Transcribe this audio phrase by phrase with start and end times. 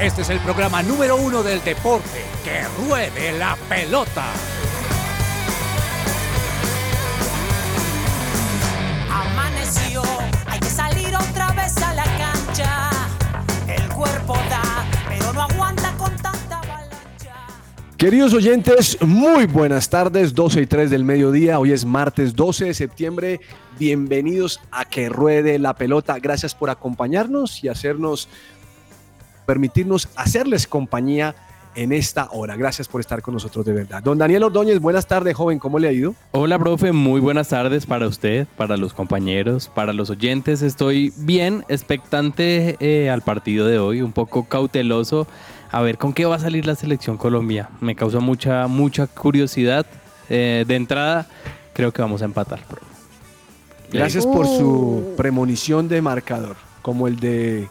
[0.00, 2.24] Este es el programa número uno del deporte.
[2.42, 4.24] ¡Que ruede la pelota!
[9.10, 10.02] Amaneció,
[10.46, 12.90] hay que salir otra vez a la cancha.
[13.68, 17.34] El cuerpo da, pero no aguanta con tanta avalancha.
[17.98, 21.58] Queridos oyentes, muy buenas tardes, 12 y 3 del mediodía.
[21.58, 23.40] Hoy es martes 12 de septiembre.
[23.78, 26.18] Bienvenidos a Que Ruede la Pelota.
[26.20, 28.30] Gracias por acompañarnos y hacernos,
[29.50, 31.34] permitirnos hacerles compañía
[31.74, 32.54] en esta hora.
[32.54, 34.00] Gracias por estar con nosotros de verdad.
[34.00, 35.58] Don Daniel Ordóñez, buenas tardes, joven.
[35.58, 36.14] ¿Cómo le ha ido?
[36.30, 36.92] Hola, profe.
[36.92, 40.62] Muy buenas tardes para usted, para los compañeros, para los oyentes.
[40.62, 45.26] Estoy bien expectante eh, al partido de hoy, un poco cauteloso.
[45.72, 47.70] A ver con qué va a salir la selección Colombia.
[47.80, 49.84] Me causa mucha, mucha curiosidad.
[50.28, 51.26] Eh, de entrada,
[51.72, 52.86] creo que vamos a empatar, profe.
[53.90, 57.68] Gracias por su premonición de marcador, como el de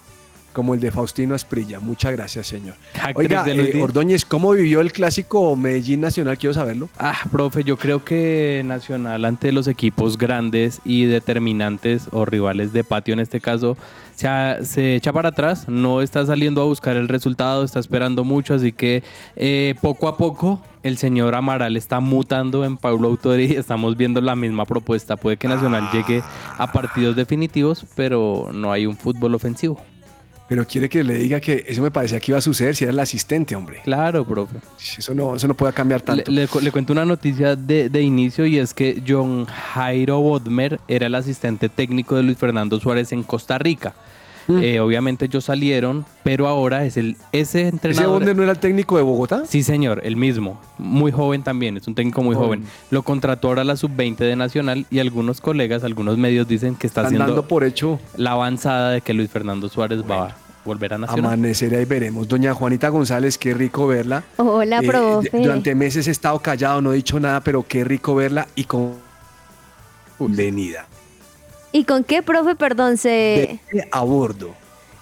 [0.53, 1.79] como el de Faustino Asprilla.
[1.79, 2.75] Muchas gracias, señor.
[2.95, 3.79] Hack Oiga, eh.
[3.81, 6.37] Ordóñez, ¿cómo vivió el clásico Medellín Nacional?
[6.37, 6.89] Quiero saberlo.
[6.97, 12.83] Ah, profe, yo creo que Nacional ante los equipos grandes y determinantes o rivales de
[12.83, 13.77] patio en este caso
[14.15, 18.25] se, ha- se echa para atrás, no está saliendo a buscar el resultado, está esperando
[18.25, 19.01] mucho, así que
[19.37, 24.19] eh, poco a poco el señor Amaral está mutando en Paulo Autori y estamos viendo
[24.19, 25.15] la misma propuesta.
[25.15, 26.21] Puede que Nacional llegue
[26.57, 29.79] a partidos definitivos, pero no hay un fútbol ofensivo.
[30.49, 32.91] Pero quiere que le diga que eso me parecía que iba a suceder si era
[32.91, 33.81] el asistente, hombre.
[33.83, 34.57] Claro, profe.
[34.97, 36.31] Eso no, eso no puede cambiar Le, tanto.
[36.31, 40.79] le cu- le cuento una noticia de, de inicio y es que John Jairo Bodmer
[40.87, 43.93] era el asistente técnico de Luis Fernando Suárez en Costa Rica.
[44.47, 44.59] Mm.
[44.63, 48.13] Eh, obviamente ellos salieron, pero ahora es el ese ¿Ese entrenador.
[48.19, 49.43] Bonder no era el técnico de Bogotá?
[49.45, 50.59] Sí, señor, el mismo.
[50.77, 52.61] Muy joven también, es un técnico muy Joven.
[52.61, 52.63] joven.
[52.91, 57.01] Lo contrató ahora la sub-20 de Nacional y algunos colegas, algunos medios dicen que está
[57.01, 60.93] Están haciendo dando por hecho la avanzada de que Luis Fernando Suárez va a volver
[60.93, 61.25] a Nacional.
[61.33, 62.27] amanecer ahí veremos.
[62.27, 64.23] Doña Juanita González, qué rico verla.
[64.37, 65.29] Hola, Eh, profe.
[65.39, 68.93] durante meses he estado callado, no he dicho nada, pero qué rico verla y con
[70.19, 70.85] venida.
[71.71, 72.55] ¿Y con qué, profe?
[72.55, 73.59] Perdón, se...
[73.91, 74.53] a bordo.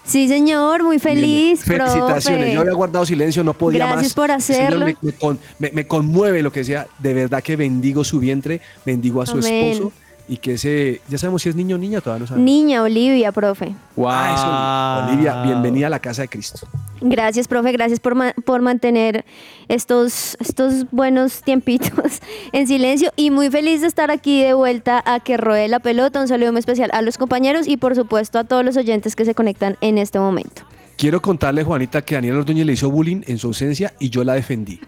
[0.04, 2.22] Sí, señor, muy feliz, Felicitaciones.
[2.40, 2.54] profe.
[2.54, 3.92] Yo había guardado silencio, no podía más.
[3.96, 4.86] Gracias por Ese señor hacerlo.
[4.86, 6.86] Me, me con- me- conmueve lo que sea.
[6.98, 9.66] De verdad que bendigo su vientre, bendigo a su Amén.
[9.66, 9.92] esposo
[10.28, 12.44] y que ese, ya sabemos si es niño o niña, todavía no sabemos.
[12.44, 13.74] Niña Olivia, profe.
[14.04, 16.68] Ah, eso, Olivia, bienvenida a la casa de Cristo.
[17.00, 19.24] Gracias, profe, gracias por, ma- por mantener
[19.68, 22.20] estos, estos buenos tiempitos
[22.52, 26.20] en silencio y muy feliz de estar aquí de vuelta a que ruede la pelota.
[26.20, 29.24] Un saludo muy especial a los compañeros y por supuesto a todos los oyentes que
[29.24, 30.62] se conectan en este momento.
[30.98, 34.34] Quiero contarle, Juanita, que Daniel Ordóñez le hizo bullying en su ausencia y yo la
[34.34, 34.80] defendí.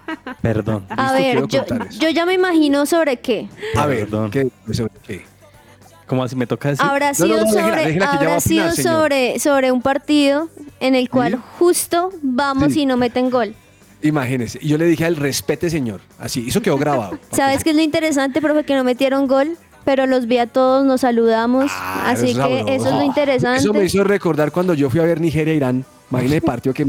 [0.43, 0.85] Perdón.
[0.91, 3.49] A ver, yo, ya me imagino sobre qué.
[3.77, 4.29] A ver, Perdón.
[4.33, 4.49] ¿qué?
[4.73, 5.25] sobre qué?
[6.09, 6.85] ¿Cómo así me toca decir?
[6.85, 10.49] Habrá No, sido, no, no, déjela, sobre, déjela habrá opinar, sido sobre, sobre un partido
[10.81, 11.39] en el cual ¿Sí?
[11.61, 12.81] justo vamos Sí.
[12.81, 13.55] y no meten gol.
[14.03, 14.59] Imagínese.
[14.61, 16.01] Y yo le dije a él, respete, señor.
[16.19, 17.17] Así, eso quedó grabado.
[17.31, 18.65] ¿Sabes qué es lo interesante, profe?
[18.65, 21.71] Que no metieron gol, pero los vi a todos, nos saludamos.
[21.73, 22.67] Ah, así eso que sabroso.
[22.69, 23.61] eso es lo interesante.
[23.61, 25.85] Eso me hizo recordar cuando yo fui a ver Nigeria-Irán.
[26.11, 26.87] Imagínese el partido que...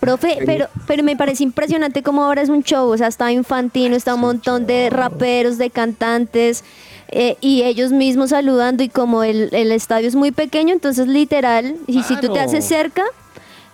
[0.00, 2.88] Profe, pero, pero me parece impresionante cómo ahora es un show.
[2.88, 6.64] O sea, está Infantino, está un montón de raperos, de cantantes.
[7.12, 11.76] eh, y ellos mismos saludando y como el, el estadio es muy pequeño, entonces literal,
[11.86, 13.04] y si tú te haces cerca,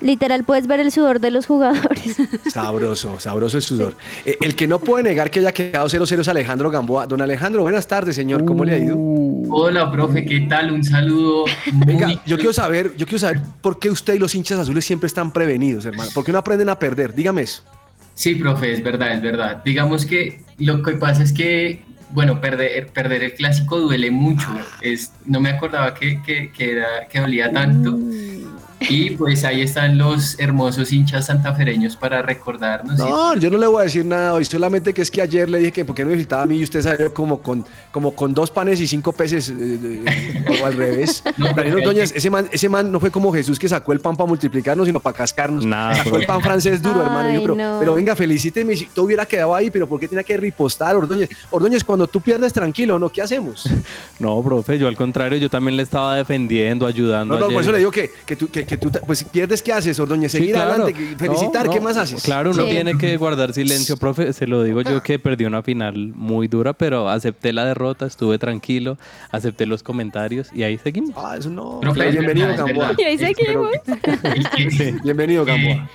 [0.00, 2.16] literal puedes ver el sudor de los jugadores.
[2.52, 3.94] Sabroso, sabroso el sudor.
[4.24, 7.06] Eh, el que no puede negar que haya quedado 0-0 es Alejandro Gamboa.
[7.06, 8.44] Don Alejandro, buenas tardes, señor.
[8.44, 8.96] ¿Cómo le ha ido?
[9.50, 10.72] Hola, profe, ¿qué tal?
[10.72, 11.44] Un saludo.
[11.72, 15.06] Venga, yo quiero saber, yo quiero saber por qué usted y los hinchas azules siempre
[15.06, 16.10] están prevenidos, hermano.
[16.14, 17.14] ¿Por qué no aprenden a perder?
[17.14, 17.62] Dígame eso.
[18.14, 19.62] Sí, profe, es verdad, es verdad.
[19.64, 24.48] Digamos que lo que pasa es que, bueno, perder, perder el clásico duele mucho.
[24.80, 27.96] Es, no me acordaba que, que, que, era, que dolía tanto.
[28.80, 32.96] Y pues ahí están los hermosos hinchas santafereños para recordarnos.
[32.98, 35.58] No, yo no le voy a decir nada hoy, solamente que es que ayer le
[35.58, 38.14] dije que por qué no me visitaba a mí y usted salió como con, como
[38.14, 41.22] con dos panes y cinco peces, eh, eh, o al revés.
[41.38, 44.28] No, porque- ese man, ese man no fue como Jesús que sacó el pan para
[44.28, 45.64] multiplicarnos, sino para cascarnos.
[45.64, 47.32] Nada, sacó el pan francés duro, hermano.
[47.32, 47.76] Yo, pero, no.
[47.80, 51.28] pero venga, felicíteme si todo hubiera quedado ahí, pero ¿por qué tenía que ripostar, Ordóñez?
[51.50, 53.08] Ordóñez, cuando tú pierdes tranquilo, ¿no?
[53.08, 53.68] ¿Qué hacemos?
[54.18, 57.34] No, profe, yo al contrario, yo también le estaba defendiendo, ayudando.
[57.34, 57.54] No, no, ayer.
[57.54, 59.98] por eso le digo que, que tú, que, que tú, pues si pierdes, ¿qué haces,
[59.98, 60.30] Ordóñez?
[60.30, 60.72] Sí, Seguir claro.
[60.84, 62.22] adelante, felicitar, No, ¿qué más haces?
[62.22, 62.70] Claro, uno Sí.
[62.70, 64.32] tiene que guardar silencio, profe.
[64.32, 68.38] Se lo digo yo que perdí una final muy dura, pero acepté la derrota, estuve
[68.38, 68.98] tranquilo,
[69.32, 71.12] acepté los comentarios y ahí seguimos.
[71.16, 71.80] Ah, eso no.
[71.94, 72.92] Bienvenido, Gamboa.
[72.98, 73.70] Y ahí seguimos.
[75.02, 75.88] Bienvenido, Gamboa.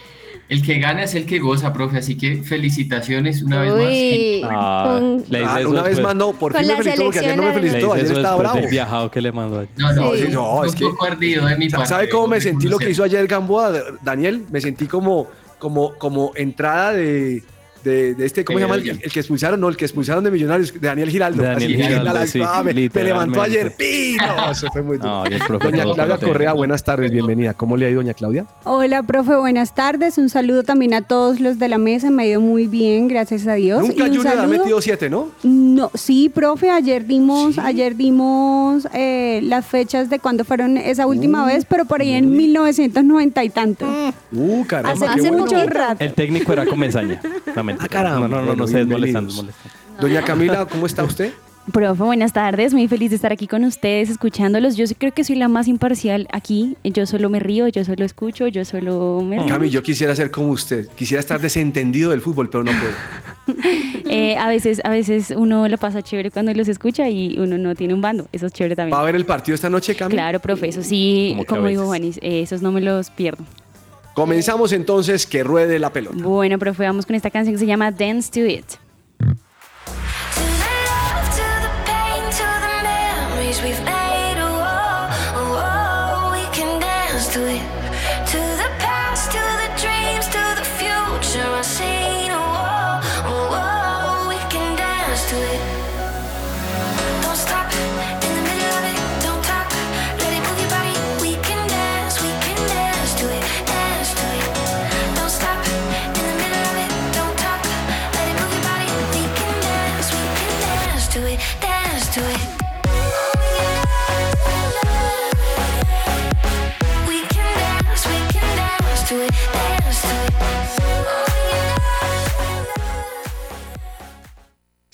[0.50, 3.81] El que gana es el que goza, profe, así que felicitaciones una vez más.
[3.90, 7.19] Uy, Ah, con- Ah, eso una vez más no, por fin me la felicitó porque
[7.19, 8.60] ayer no me felicitó, ayer eso estaba después bravo.
[8.62, 9.69] del viajado que le mandó ayer.
[9.78, 10.28] No, no, Sí.
[10.31, 11.88] No, es que- poco ardido de mi parte.
[11.88, 13.74] ¿Sabe cómo me sentí lo que hizo ayer Gamboa,
[14.04, 14.45] Daniel?
[14.51, 15.28] Me sentí como,
[15.60, 17.42] como, como entrada de,
[17.83, 18.75] de, de este, ¿cómo se llama?
[18.75, 21.41] El, el que expulsaron, no, el que expulsaron de Millonarios, de Daniel Giraldo.
[21.41, 23.75] De Daniel Así, Giraldo, la- sí, ah, me, me levantó ayer.
[23.75, 24.18] ¡Pi!
[24.18, 25.24] No, eso fue muy duro.
[25.24, 26.18] No, y el profe Doña Claudia.
[26.18, 27.53] Correa, buenas tardes, bienvenida.
[27.53, 28.45] ¿Cómo le ha ido, doña Claudia?
[28.63, 30.18] Hola, profe, buenas tardes.
[30.18, 32.09] Un saludo también a todos los de la mesa.
[32.09, 33.81] Me ha ido muy bien, gracias a Dios.
[33.81, 35.30] Nunca Junior ha metido siete, ¿no?
[35.44, 41.45] No, sí, profe, ayer dimos, ayer dimos eh, las fechas de cuando fueron esa última
[41.45, 43.85] vez, pero por ahí en 1990 y tanto.
[44.31, 45.45] Uh, caramba, hace qué hace bueno.
[45.45, 46.03] mucho rato.
[46.03, 47.21] El técnico era Comesaña.
[47.56, 47.73] Mentira.
[47.80, 48.28] Ah, caramba.
[48.28, 49.34] no, no, no, no es molestando.
[50.00, 51.34] Doña Camila, ¿cómo está usted?
[51.72, 52.74] Profe, buenas tardes.
[52.74, 54.75] Muy feliz de estar aquí con ustedes, escuchándolos.
[54.75, 56.75] Yo creo que soy la más imparcial aquí.
[56.84, 59.48] Yo solo me río, yo solo escucho, yo solo me río.
[59.48, 60.90] Cami, yo quisiera ser como usted.
[60.90, 62.94] Quisiera estar desentendido del fútbol, pero no puedo.
[64.16, 67.74] Eh, a veces, a veces uno lo pasa chévere cuando los escucha y uno no
[67.74, 68.28] tiene un bando.
[68.31, 68.96] Eso es chévere también.
[68.96, 70.14] ¿Va a ver el partido esta noche, Cami?
[70.14, 71.86] Claro, profe, eso sí, Como como dijo.
[71.86, 73.44] Juanis, eh, esos no me los pierdo.
[74.13, 76.18] Comenzamos entonces, que ruede la pelota.
[76.24, 78.65] Bueno, profe, vamos con esta canción que se llama Dance to It.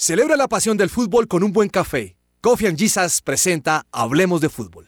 [0.01, 2.16] Celebra la pasión del fútbol con un buen café.
[2.40, 4.88] Coffee and Jesus presenta Hablemos de Fútbol.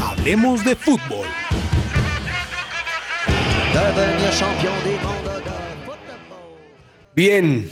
[0.00, 1.26] Hablemos de Fútbol.
[7.16, 7.68] Bien.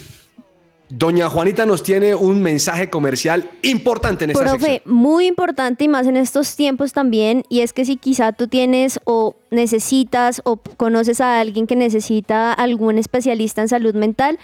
[0.89, 4.95] Doña Juanita nos tiene un mensaje comercial importante en esta Profe, sección.
[4.95, 8.99] muy importante y más en estos tiempos también, y es que si quizá tú tienes
[9.05, 14.39] o necesitas o conoces a alguien que necesita algún especialista en salud mental,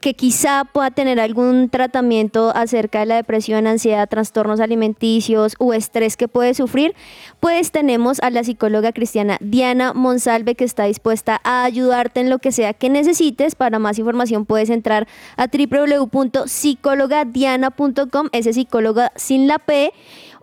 [0.00, 6.16] que quizá pueda tener algún tratamiento acerca de la depresión, ansiedad, trastornos alimenticios o estrés
[6.16, 6.94] que puede sufrir,
[7.40, 12.38] pues tenemos a la psicóloga cristiana Diana Monsalve que está dispuesta a ayudarte en lo
[12.38, 13.56] que sea que necesites.
[13.56, 19.92] Para más información puedes entrar a www.psicologadiana.com, ese psicóloga sin la P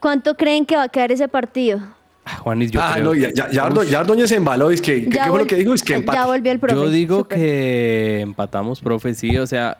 [0.00, 1.80] ¿cuánto creen que va a quedar ese partido?
[2.24, 4.70] Ah, Juanis, yo ah, creo no, ya, que- ya, ya, Ardo- ya Ardoña se embaló.
[4.70, 5.74] Es que, ¿qué, Ya qué fue lo que dijo?
[5.74, 6.22] Es que Ya empate.
[6.24, 6.74] volvió el profe.
[6.76, 9.78] Yo digo que empatamos, profe, sí, o sea,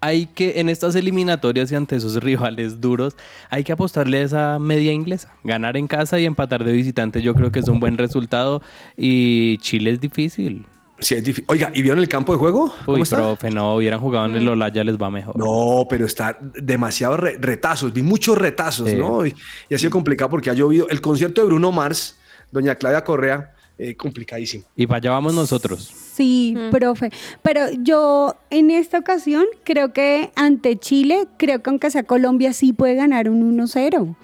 [0.00, 3.16] hay que, en estas eliminatorias y ante esos rivales duros,
[3.50, 5.32] hay que apostarle a esa media inglesa.
[5.44, 8.62] Ganar en casa y empatar de visitante yo creo que es un buen resultado
[8.96, 10.66] y Chile es difícil.
[11.00, 12.72] Sí, es difí- Oiga, ¿y vieron el campo de juego?
[12.84, 13.16] ¿Cómo Uy, está?
[13.16, 15.36] profe, no, hubieran jugado en el Olaya les va mejor.
[15.36, 18.96] No, pero está demasiado re- retazos, vi muchos retazos, Sí.
[18.96, 19.24] ¿no?
[19.24, 19.34] Y,
[19.68, 20.88] y ha sido complicado porque ha llovido.
[20.88, 22.18] El concierto de Bruno Mars,
[22.50, 24.64] doña Claudia Correa, eh, complicadísimo.
[24.74, 25.84] Y para allá vamos nosotros.
[26.14, 27.10] Sí, profe.
[27.42, 32.72] Pero yo en esta ocasión creo que ante Chile, creo que aunque sea Colombia sí
[32.72, 34.16] puede ganar un 1-0.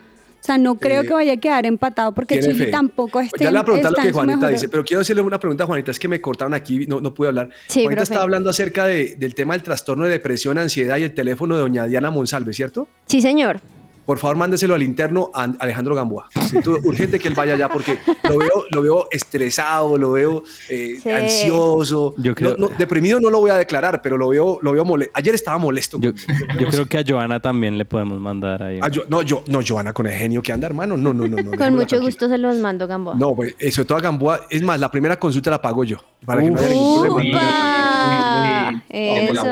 [0.45, 2.71] O sea, no creo Eh, que vaya a quedar empatado porque Chile fe.
[2.71, 5.01] tampoco Ya esté le voy a preguntar lo está que Juanita mejor- dice, pero quiero
[5.01, 7.49] hacerle una pregunta a Juanita, es que me cortaron aquí, no, no pude hablar.
[7.67, 8.03] Sí, Juanita profe.
[8.03, 11.63] estaba hablando acerca de- del tema del trastorno de depresión, ansiedad y el teléfono de
[11.63, 12.89] doña Diana Monsalve, ¿cierto?
[13.07, 13.63] Sí, señor.
[14.05, 16.29] Por favor, mándeselo al interno a Alejandro Gamboa.
[16.49, 20.99] Siento urgente que él vaya allá porque lo veo, lo veo estresado, lo veo eh,
[21.03, 21.11] Sí.
[21.11, 22.15] ansioso.
[22.19, 24.85] Yo creo- No, no, deprimido no lo voy a declarar, pero lo veo, lo veo
[24.85, 25.13] molesto.
[25.17, 25.99] Ayer estaba molesto.
[26.01, 26.13] Yo,
[26.61, 28.79] yo creo que a Joana también le podemos mandar ahí.
[28.83, 30.97] Ah, yo- no, yo, no, Joana, con el genio que anda, hermano.
[30.97, 31.37] No, no, no.
[31.37, 32.01] no Con mucho tranquila.
[32.01, 33.15] gusto se los mando, Gamboa.
[33.15, 34.43] No, pues, eso de toda Gamboa.
[34.51, 35.97] Es más, la primera consulta la pago yo.
[36.27, 38.83] Para que no haya ningún problema.
[38.89, 39.45] Eso.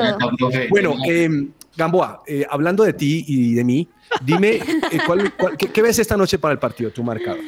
[0.69, 3.87] Bueno, eh, Gamboa, eh, hablando de ti y de mí,
[4.23, 4.55] dime,
[4.91, 7.39] eh, ¿cuál- qué, ves esta noche para el partido, tu marcador?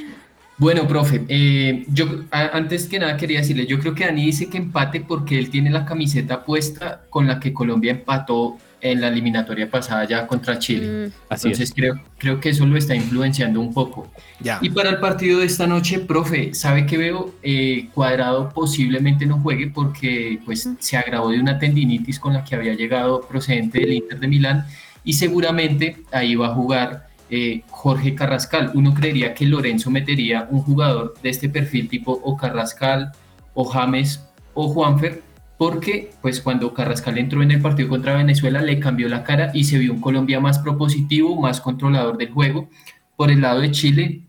[0.57, 4.57] Bueno, profe, eh, yo antes que nada quería decirle, yo creo que Dani dice que
[4.57, 8.57] empate porque él tiene la camiseta puesta con la que Colombia empató
[8.91, 11.07] en la eliminatoria pasada ya contra Chile.
[11.07, 14.11] Mm, Así Entonces creo, creo que eso lo está influenciando un poco.
[14.39, 14.59] Ya.
[14.61, 17.33] Y para el partido de esta noche, profe, ¿sabe que veo?
[17.41, 22.55] Eh, Cuadrado posiblemente no juegue porque pues, se agravó de una tendinitis con la que
[22.55, 24.65] había llegado procedente del Inter de Milán
[25.03, 28.71] y seguramente ahí va a jugar eh, Jorge Carrascal.
[28.75, 33.13] Uno creería que Lorenzo metería un jugador de este perfil tipo o Carrascal
[33.55, 34.23] o James
[34.53, 35.23] o Juanfer
[35.57, 39.63] porque pues cuando Carrascal entró en el partido contra Venezuela le cambió la cara y
[39.63, 42.69] se vio un Colombia más propositivo, más controlador del juego.
[43.15, 44.23] Por el lado de Chile,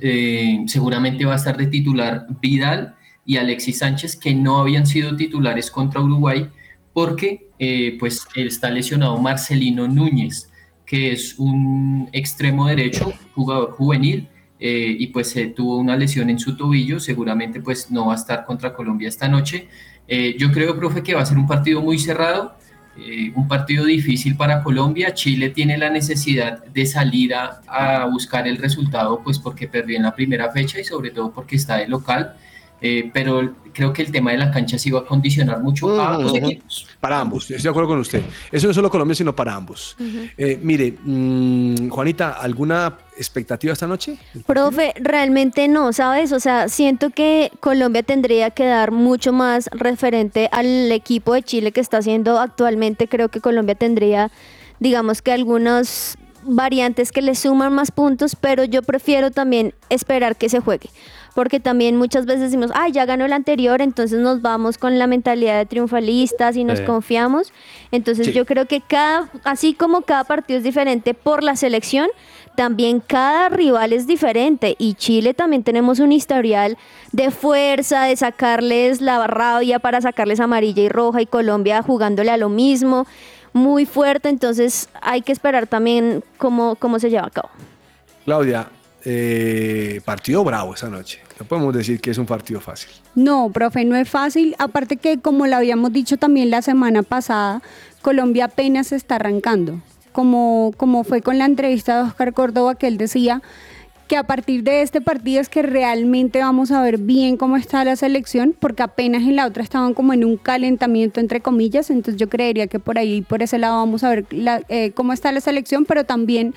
[0.00, 5.16] eh, seguramente va a estar de titular Vidal y Alexis Sánchez, que no habían sido
[5.16, 6.48] titulares contra Uruguay,
[6.92, 10.50] porque eh, pues está lesionado Marcelino Núñez,
[10.86, 14.28] que es un extremo derecho, jugador juvenil,
[14.60, 18.44] eh, y pues tuvo una lesión en su tobillo, seguramente pues no va a estar
[18.44, 19.68] contra Colombia esta noche.
[20.12, 22.56] Eh, yo creo, profe, que va a ser un partido muy cerrado,
[22.98, 25.14] eh, un partido difícil para Colombia.
[25.14, 30.02] Chile tiene la necesidad de salir a, a buscar el resultado, pues porque perdió en
[30.02, 32.34] la primera fecha y sobre todo porque está de local.
[32.80, 36.18] Eh, pero creo que el tema de la cancha sí va a condicionar mucho a
[36.18, 36.86] los equipos.
[36.98, 38.22] Para ambos, estoy de acuerdo con usted.
[38.50, 39.96] Eso no es solo Colombia, sino para ambos.
[40.36, 44.16] Eh, mire, mm, Juanita, ¿alguna expectativa esta noche?
[44.46, 46.32] Profe, realmente no, ¿sabes?
[46.32, 51.72] O sea, siento que Colombia tendría que dar mucho más referente al equipo de Chile
[51.72, 53.08] que está haciendo actualmente.
[53.08, 54.30] Creo que Colombia tendría,
[54.78, 60.48] digamos que algunas variantes que le suman más puntos, pero yo prefiero también esperar que
[60.48, 60.88] se juegue.
[61.34, 65.06] Porque también muchas veces decimos, ah, ya ganó el anterior, entonces nos vamos con la
[65.06, 67.52] mentalidad de triunfalistas y nos confiamos.
[67.92, 68.32] Entonces Sí.
[68.32, 72.08] yo creo que cada, así como cada partido es diferente por la selección,
[72.56, 76.76] también cada rival es diferente y Chile también tenemos un historial
[77.12, 82.36] de fuerza, de sacarles la rabia para sacarles amarilla y roja y Colombia jugándole a
[82.36, 83.06] lo mismo,
[83.52, 87.48] muy fuerte, entonces hay que esperar también cómo, cómo se lleva a cabo.
[88.24, 88.68] Claudia,
[89.04, 91.20] eh, partido bravo esa noche.
[91.38, 92.90] No podemos decir que es un partido fácil.
[93.14, 94.54] No, profe, no es fácil.
[94.58, 97.62] Aparte que, como lo habíamos dicho también la semana pasada,
[98.02, 99.80] Colombia apenas está arrancando.
[100.12, 103.42] Como, como fue con la entrevista de Oscar Córdoba, que él decía
[104.10, 107.84] que a partir de este partido es que realmente vamos a ver bien cómo está
[107.84, 112.16] la selección, porque apenas en la otra estaban como en un calentamiento, entre comillas, entonces
[112.20, 114.26] yo creería que por ahí, por ese lado, vamos a ver
[114.68, 116.54] eh, cómo está la selección, pero también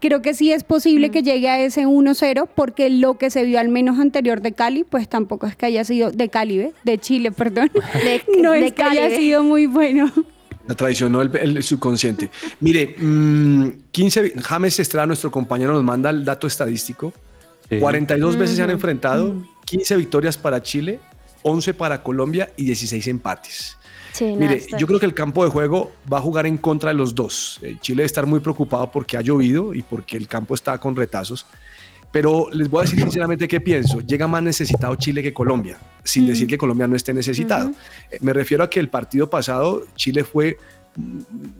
[0.00, 3.60] creo que sí es posible que llegue a ese 1-0 porque lo que se vio
[3.60, 6.72] al menos anterior de Cali, pues tampoco es que haya sido de Cali, ¿ve?
[6.84, 7.70] de Chile, perdón.
[7.74, 10.10] De- no de es que haya Cali, sido muy bueno.
[10.66, 12.30] La traicionó el, el subconsciente.
[12.60, 17.12] Mire, mm, 15, vi- James Estrada, nuestro compañero, nos manda el dato estadístico.
[17.68, 17.78] Sí.
[17.78, 21.00] 42 veces se han enfrentado, 15 victorias para Chile,
[21.42, 23.76] 11 para Colombia y 16 empates.
[24.20, 26.94] Sí, Mire, yo creo que el campo de juego va a jugar en contra de
[26.94, 27.58] los dos.
[27.62, 30.94] Eh, Chile debe estar muy preocupado porque ha llovido y porque el campo está con
[30.94, 31.46] retazos.
[32.12, 34.02] Pero les voy a decir sinceramente qué pienso.
[34.02, 37.72] Llega más necesitado Chile que Colombia, sin decir que Colombia no esté necesitado.
[38.10, 40.58] Eh, Me refiero a que el partido pasado Chile fue,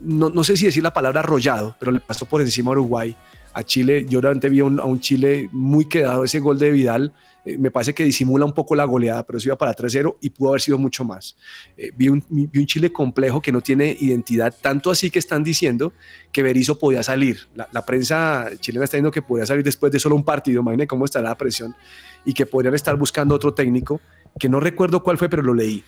[0.03, 3.15] no, no sé si decir la palabra arrollado, pero le pasó por encima a Uruguay.
[3.53, 6.23] A Chile, yo realmente vi a un, a un Chile muy quedado.
[6.23, 7.11] Ese gol de Vidal
[7.43, 10.29] eh, me parece que disimula un poco la goleada, pero eso iba para 3-0 y
[10.29, 11.35] pudo haber sido mucho más.
[11.75, 12.23] Eh, vi, un,
[12.65, 15.93] Chile complejo que no tiene identidad, tanto así que están diciendo
[16.31, 17.47] que Berizzo podía salir.
[17.55, 21.05] La, prensa chilena está diciendo que podía salir después de solo un partido, imagínense cómo
[21.05, 21.75] estará la presión,
[22.23, 23.99] y que podrían estar buscando otro técnico,
[24.39, 25.83] que no recuerdo cuál fue, pero lo leí.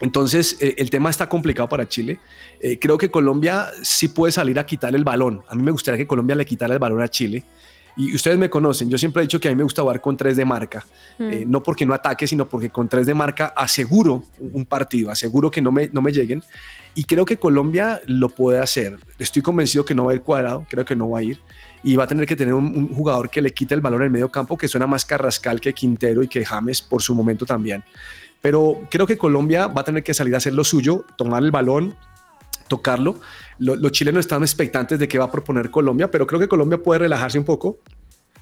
[0.00, 2.18] Entonces, eh, el tema está complicado para Chile.
[2.80, 5.42] Creo que Colombia sí puede salir a quitar el balón.
[5.48, 7.44] A mí me gustaría que Colombia le quitara el balón a Chile.
[7.96, 10.16] Y ustedes me conocen, yo siempre he dicho que a mí me gusta jugar con
[10.16, 10.84] tres de marca.
[11.18, 15.50] Eh, no porque no ataque, sino porque con tres de marca aseguro un partido, aseguro
[15.50, 16.42] que no me, no me lleguen.
[16.96, 18.98] Y creo que Colombia lo puede hacer.
[19.18, 21.40] Estoy convencido que no va a ir cuadrado, creo que no va a ir.
[21.84, 24.06] Y va a tener que tener un, un jugador que le quite el balón en
[24.06, 27.46] el medio campo, que suena más Carrascal que Quintero y que James por su momento
[27.46, 27.84] también.
[28.40, 31.50] Pero creo que Colombia va a tener que salir a hacer lo suyo, tomar el
[31.50, 31.96] balón,
[32.68, 33.20] tocarlo.
[33.58, 36.82] Lo- los chilenos están expectantes de qué va a proponer Colombia, pero creo que Colombia
[36.82, 37.78] puede relajarse un poco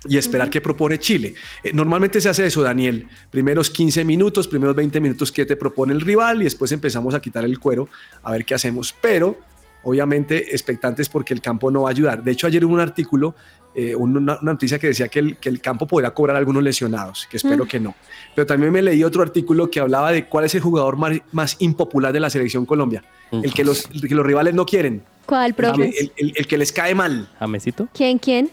[0.08, 1.34] y esperar qué propone Chile.
[1.62, 3.06] Eh, normalmente se hace eso, Daniel.
[3.30, 7.20] Primeros 15 minutos, primeros 20 minutos que te propone el rival y después empezamos a
[7.20, 7.88] quitar el cuero
[8.22, 8.94] a ver qué hacemos.
[9.00, 9.38] Pero
[9.84, 12.22] obviamente expectantes porque el campo no va a ayudar.
[12.22, 13.34] De hecho, ayer hubo un artículo,
[13.74, 16.62] eh, una, una noticia que decía que el, que el campo podría cobrar a algunos
[16.62, 17.94] lesionados, que espero que no.
[18.34, 21.56] Pero también me leí otro artículo que hablaba de cuál es el jugador más, más
[21.60, 23.02] impopular de la selección Colombia.
[23.30, 25.82] El que, los, el que los rivales no quieren, ¿Cuál, el que, profe?
[26.00, 27.28] el- el- el que les cae mal.
[27.38, 27.88] ¿Jamesito?
[27.94, 28.50] ¿Quién, quién?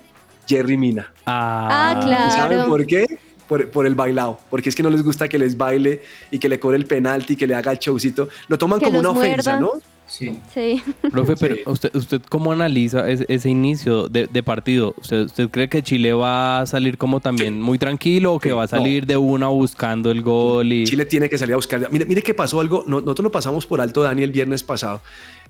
[0.48, 1.12] Jerry Mina.
[1.26, 2.32] Ah, ¿Y claro.
[2.32, 3.06] ¿Saben por qué?
[3.48, 4.40] Por, por el bailado.
[4.50, 7.36] Porque es que no les gusta que les baile y que le cobre el penalti,
[7.36, 8.30] que le haga el showcito.
[8.48, 9.60] Lo toman Que como una ofensa.
[9.60, 9.74] ¿no?
[10.10, 10.40] Sí.
[10.54, 10.82] Sí.
[11.12, 11.62] Profe, pero Sí.
[11.68, 14.96] usted, usted cómo analiza ese, ese inicio de, de partido?
[15.00, 18.56] ¿Usted, usted cree que Chile va a salir como también muy tranquilo o que Sí,
[18.56, 18.70] va a no.
[18.70, 20.72] salir de una buscando el gol?
[20.74, 20.86] Y...
[20.86, 21.88] Chile tiene que salir a buscar.
[21.92, 25.02] Mire, mire que pasó algo, no- nosotros lo pasamos por alto, Dani, el viernes pasado,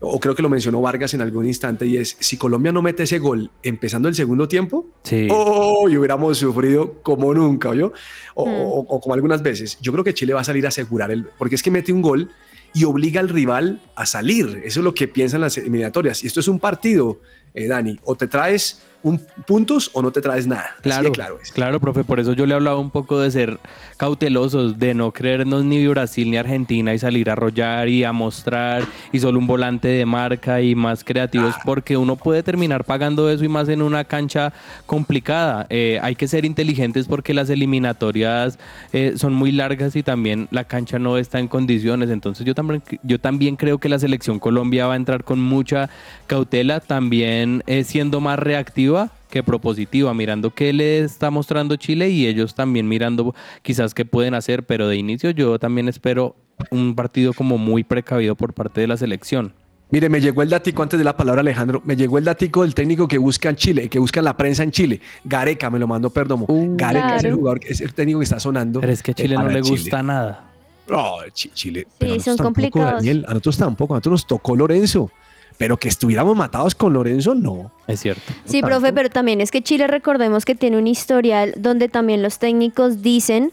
[0.01, 3.03] o creo que lo mencionó Vargas en algún instante, y es, si Colombia no mete
[3.03, 5.27] ese gol empezando el segundo tiempo, Sí.
[5.31, 7.93] oh, y hubiéramos sufrido como nunca, ¿yo?
[8.35, 8.49] O, Mm.
[8.53, 9.77] o- o como algunas veces.
[9.81, 12.01] Yo creo que Chile va a salir a asegurar el, porque es que mete un
[12.01, 12.29] gol
[12.73, 14.61] y obliga al rival a salir.
[14.63, 16.23] Eso es lo que piensan las eliminatorias.
[16.23, 17.19] Y esto es un partido,
[17.53, 20.71] eh, Dani, o te traes un, puntos o no te traes nada.
[20.71, 21.51] Así Claro, claro es.
[21.51, 23.59] claro, profe, por eso yo le hablaba un poco de ser
[23.97, 28.83] cautelosos, de no creernos ni Brasil ni Argentina y salir a arrollar y a mostrar
[29.11, 33.43] y solo un volante de marca y más creativos, porque uno puede terminar pagando eso
[33.45, 34.53] y más en una cancha
[34.85, 35.65] complicada.
[35.69, 38.59] Eh, hay que ser inteligentes porque las eliminatorias
[38.93, 42.09] eh, son muy largas y también la cancha no está en condiciones.
[42.09, 45.89] Entonces yo también, yo también creo que la selección Colombia va a entrar con mucha
[46.27, 48.88] cautela, también eh, siendo más reactiva
[49.29, 54.34] que propositiva, mirando qué le está mostrando Chile y ellos también mirando quizás qué pueden
[54.34, 56.36] hacer, pero de inicio yo también espero
[56.72, 59.53] un partido como muy precavido por parte de la selección.
[59.91, 62.75] Mire, me llegó el datico antes de la palabra Alejandro, me llegó el datico del
[62.75, 65.01] técnico que busca en Chile, que busca en la prensa en Chile.
[65.24, 66.46] Gareca me lo mandó Perdomo.
[66.48, 68.81] Uh, Gareca es el jugador, es el técnico que está sonando.
[68.81, 69.79] Pero es que a eh, Chile no para le Chile.
[69.79, 70.46] gusta nada.
[70.88, 71.88] No, Chi- Chile.
[72.00, 72.93] Sí, son tampoco, complicados.
[72.98, 75.10] Daniel, a nosotros tampoco, a nosotros nos tocó Lorenzo.
[75.59, 77.71] Pero que estuviéramos matados con Lorenzo, no.
[77.85, 78.23] Es cierto.
[78.45, 78.67] Sí, tanto.
[78.77, 83.01] profe, pero también es que Chile recordemos que tiene un historial donde también los técnicos
[83.03, 83.51] dicen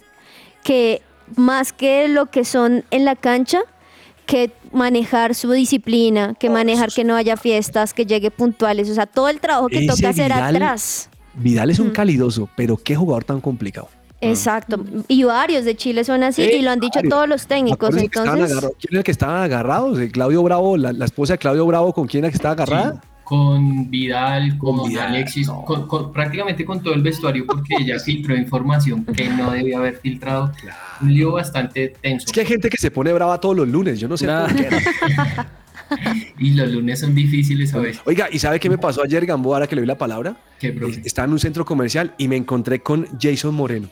[0.65, 1.03] que
[1.35, 3.59] más que lo que son en la cancha,
[4.25, 9.07] que manejar su disciplina, que manejar que no haya fiestas, que llegue puntuales, o sea,
[9.07, 11.11] todo el trabajo que Ese toca hacer Vidal- atrás.
[11.35, 11.93] Vidal es un Mm.
[11.93, 13.89] calidoso, pero qué jugador tan complicado.
[14.21, 14.83] Exacto.
[15.09, 17.11] Y varios de Chile son así Sí, y lo han dicho varios.
[17.11, 17.95] todos los técnicos.
[17.97, 18.49] Entonces.
[18.79, 19.99] ¿Quién era el que estaban agarrados?
[20.13, 22.95] Claudio Bravo, la, la esposa de Claudio Bravo, ¿con quién era que estaba agarrada?
[22.95, 25.65] Sí, con Vidal, con, Con Vidal, Alexis, no.
[25.65, 29.97] con, con- prácticamente con todo el vestuario porque ella filtró información que no debía haber
[29.99, 30.53] filtrado.
[31.03, 32.27] Un lío bastante tenso.
[32.27, 34.69] Es que hay gente que se pone brava todos los lunes, yo no sé qué.
[36.39, 38.03] Y los lunes son difíciles a veces.
[38.07, 40.37] Oiga, ¿y sabe qué me pasó ayer, Gamboa, ahora que le vi la palabra?
[41.05, 43.89] Estaba en un centro comercial y me encontré con Jason Moreno.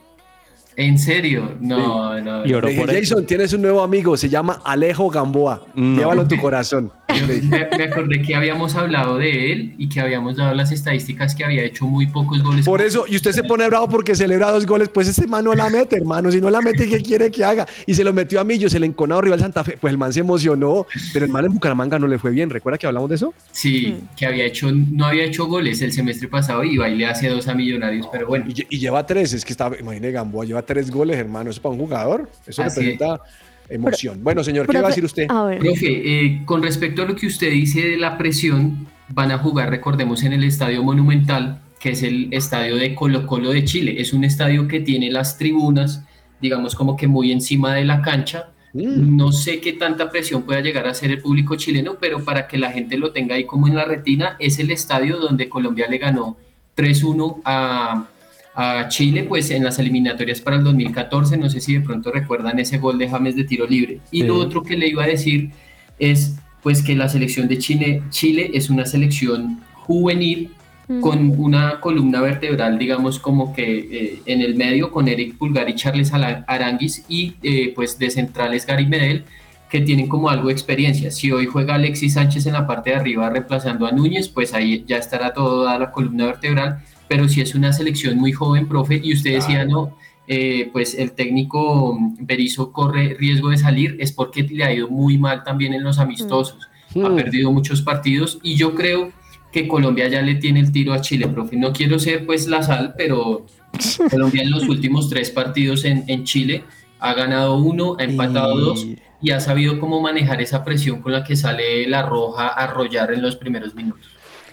[0.77, 1.57] ¿En serio?
[1.61, 2.43] No, no.
[2.43, 3.15] Dije, por eso.
[3.15, 5.67] Jason, tienes un nuevo amigo, se llama Alejo Gamboa.
[5.75, 5.99] No.
[5.99, 6.93] Llévalo en tu corazón.
[7.09, 11.45] Me, me acordé que habíamos hablado de él y que habíamos dado las estadísticas que
[11.45, 12.65] había hecho muy pocos goles.
[12.65, 15.55] Por eso, y usted se pone bravo porque celebra dos goles, pues ese man no
[15.55, 16.33] la mete, hermano.
[16.33, 17.67] Si no la mete, ¿qué quiere que haga?
[17.87, 19.77] Y se lo metió a Millo, se le enconado rival Santa Fe.
[19.81, 22.49] Pues el man se emocionó, pero el man en Bucaramanga no le fue bien.
[22.51, 23.35] ¿Recuerda que hablamos de eso?
[23.53, 27.47] Sí, que había hecho, no había hecho goles el semestre pasado y baile hace dos
[27.49, 28.47] a Millonarios, pero bueno.
[28.49, 31.51] Y, lle- y lleva tres, es que está, imagínate, Gamboa, lleva tres goles, hermano.
[31.51, 33.21] Eso para un jugador, eso Así representa
[33.69, 34.23] emoción.
[34.23, 35.27] bueno, señor, ¿qué va a decir usted?
[35.29, 35.59] a ver.
[35.59, 39.71] Profe, eh, con respecto a lo que usted dice de la presión, van a jugar,
[39.71, 44.01] recordemos, en el Estadio Monumental, que es el estadio de Colo Colo de Chile.
[44.01, 46.03] Es un estadio que tiene las tribunas,
[46.41, 48.51] digamos, como que muy encima de la cancha.
[48.73, 49.17] Mm.
[49.17, 52.59] No sé qué tanta presión pueda llegar a hacer el público chileno, pero para que
[52.59, 55.99] la gente lo tenga ahí como en la retina, es el estadio donde Colombia le
[55.99, 56.37] ganó
[56.77, 58.09] 3-1 a,
[58.55, 61.37] a Chile, pues en las eliminatorias para el 2014.
[61.37, 64.01] No sé si de pronto recuerdan ese gol de James de tiro libre.
[64.11, 64.27] Y Sí.
[64.27, 65.51] lo otro que le iba a decir
[65.99, 70.51] es pues que la selección de Chile, Chile es una selección juvenil
[70.87, 71.01] Mm.
[71.01, 75.75] con una columna vertebral, digamos, como que eh, en el medio con Eric Pulgar y
[75.77, 79.25] Charles Aranguis y eh, pues de centrales Gary Medel,
[79.71, 81.11] que tienen como algo de experiencia.
[81.11, 84.85] Si hoy juega Alexis Sánchez en la parte de arriba reemplazando a Núñez, pues ahí
[84.87, 89.13] ya estará toda la columna vertebral, pero si es una selección muy joven, profe, y
[89.15, 94.65] usted decía, no, eh, pues el técnico Berizzo corre riesgo de salir, es porque le
[94.65, 96.59] ha ido muy mal también en los amistosos,
[96.97, 97.17] ha Mm.
[97.17, 99.11] perdido muchos partidos y yo creo
[99.53, 101.57] que Colombia ya le tiene el tiro a Chile, profe.
[101.57, 103.47] No quiero ser pues la sal, pero
[104.11, 106.65] Colombia en los últimos tres partidos en, en Chile
[107.01, 108.87] ha ganado uno, ha empatado Y- dos
[109.21, 113.13] y ha sabido cómo manejar esa presión con la que sale la roja a arrollar
[113.13, 114.07] en los primeros minutos.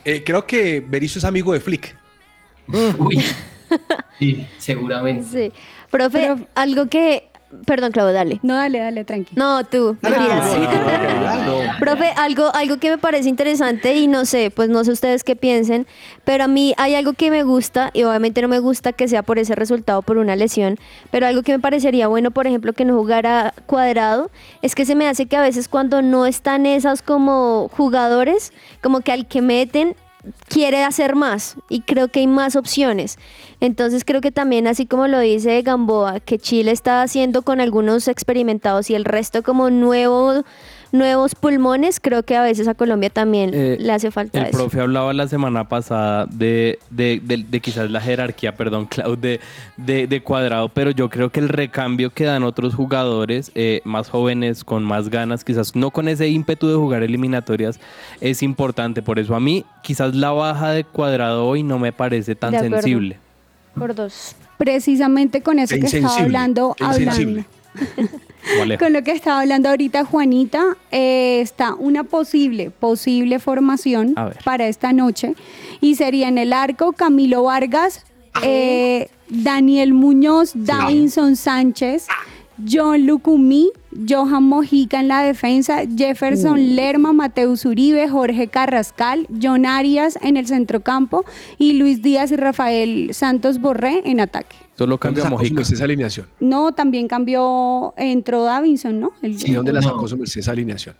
[0.05, 1.95] Eh, creo que Berizzo es amigo de Flick.
[2.67, 3.23] Uy,
[4.19, 5.25] sí, seguramente.
[5.51, 5.53] Sí.
[5.89, 7.27] Profe, Pero- algo que...
[7.65, 8.39] Perdón, Claudio, dale.
[8.43, 9.35] No, dale, dale, tranqui.
[9.35, 9.97] No, tú.
[10.01, 10.57] Dale, mentiras.
[10.57, 11.73] no, no, no, no.
[11.81, 15.35] Profe, algo, algo que me parece interesante y no sé, pues no sé ustedes qué
[15.35, 15.85] piensen,
[16.23, 19.21] pero a mí hay algo que me gusta y obviamente no me gusta que sea
[19.21, 20.77] por ese resultado, por una lesión,
[21.11, 24.95] pero algo que me parecería bueno, por ejemplo, que no jugara cuadrado, es que se
[24.95, 29.41] me hace que a veces cuando no están esas como jugadores, como que al que
[29.41, 29.97] meten
[30.47, 33.17] quiere hacer más y creo que hay más opciones.
[33.59, 38.07] Entonces creo que también, así como lo dice Gamboa, que Chile está haciendo con algunos
[38.07, 40.43] experimentados y el resto como nuevo,
[40.91, 44.57] nuevos pulmones, creo que a veces a Colombia también Eh, le hace falta El eso.
[44.57, 49.39] profe hablaba la semana pasada de, de, de- de quizás la jerarquía, perdón, Clau, de,
[49.77, 54.09] de, de cuadrado, pero yo creo que el recambio que dan otros jugadores eh, más
[54.09, 57.79] jóvenes, con más ganas, quizás no con ese ímpetu de jugar eliminatorias,
[58.19, 59.01] es importante.
[59.01, 63.17] Por eso a mí, quizás la baja de cuadrado hoy no me parece tan sensible.
[63.75, 64.35] Por dos.
[64.57, 67.43] Precisamente con eso que estaba hablando, hablando.
[68.79, 74.93] Con lo que estaba hablando ahorita Juanita, eh, está una posible, posible formación para esta
[74.93, 75.35] noche
[75.79, 78.05] y sería en el arco Camilo Vargas,
[78.43, 82.07] eh, Daniel Muñoz, Davinson Sánchez,
[82.69, 83.71] John Lucumí,
[84.07, 90.47] Johan Mojica en la defensa, Jefferson Lerma, Mateus Uribe, Jorge Carrascal, John Arias en el
[90.47, 91.25] centrocampo
[91.57, 94.55] y Luis Díaz y Rafael Santos Borré en ataque.
[94.77, 95.61] Solo ¿Dónde cambia Mojica.
[95.61, 96.27] esa alineación?
[96.39, 99.11] No, también cambió, entró Davinson, ¿no?
[99.21, 100.95] El- ¿Y dónde la sacó su esa alineación?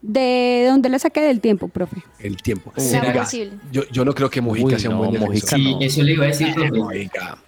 [0.00, 2.02] ¿De dónde la saqué del tiempo, profe?
[2.20, 2.72] El tiempo.
[2.76, 3.58] ¿Será Oiga, posible?
[3.72, 5.28] yo, yo no creo que Mojica Uy, sea un no, buen defensor.
[5.34, 5.80] Mojica Sí, no.
[5.80, 6.70] eso le iba a decir, profe.
[6.70, 7.38] Mojica.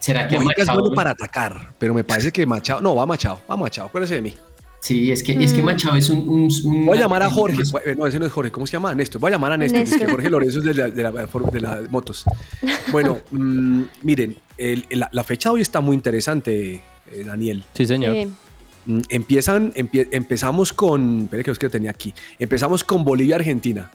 [0.00, 2.80] ¿Será que Mojica es Machado- bueno para atacar, pero me parece que Machado.
[2.80, 4.34] No, va Machado, va Machado, acuérdese de mí.
[4.82, 6.20] Sí, es que, es que Machado es un...
[6.26, 7.62] un, un- Voy a llamar a Jorge.
[7.84, 8.50] eh, No, ese no es Jorge.
[8.50, 8.94] ¿Cómo se llama?
[8.94, 9.20] Néstor.
[9.20, 9.80] Voy a llamar a Néstor.
[9.80, 9.98] Néstor.
[9.98, 11.10] porque Jorge Lorenzo es de, la- de, la-
[11.52, 12.24] de las motos.
[12.90, 16.82] Bueno, mm, miren, el- la, la fecha hoy está muy interesante,
[17.12, 17.62] eh, Daniel.
[17.74, 18.14] Sí, señor.
[18.14, 18.28] Sí.
[18.86, 21.24] Mm, Empiezan, empie- empezamos con.
[21.24, 22.14] Espere que es que tenía aquí.
[22.38, 23.90] Empezamos con Bolivia-Argentina.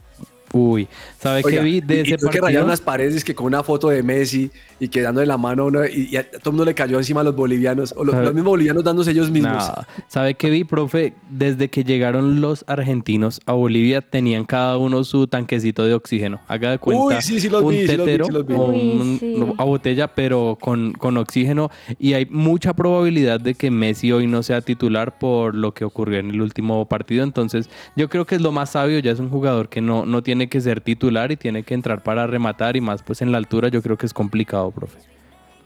[0.54, 0.88] Uy,
[1.20, 4.50] ¿sabe qué vi de y- que rayaron las paredes que con una foto de Messi
[4.80, 6.98] y que dándole la mano a uno, y, y a todo el mundo le cayó
[6.98, 9.64] encima a los bolivianos, o los, mismos bolivianos dándose ellos mismos.
[10.08, 11.14] ¿Sabe qué vi, profe?
[11.30, 16.40] Desde que llegaron los argentinos a Bolivia, tenían cada uno su tanquecito de oxígeno.
[16.48, 18.46] Haga de cuenta Uy, sí, sí los un vi, sí los vi, tetero sí los
[18.46, 18.54] vi.
[18.54, 19.36] o un- sí.
[19.58, 21.72] a botella, pero con, con oxígeno.
[21.98, 26.20] Y hay mucha probabilidad de que Messi hoy no sea titular por lo que ocurrió
[26.20, 27.24] en el último partido.
[27.24, 29.00] Entonces, yo creo que es lo más sabio.
[29.00, 32.04] Ya es un jugador que no, no tiene que ser titular y tiene que entrar
[32.04, 32.76] para rematar.
[32.76, 35.00] Y más, pues en la altura, yo creo que es complicado, profe.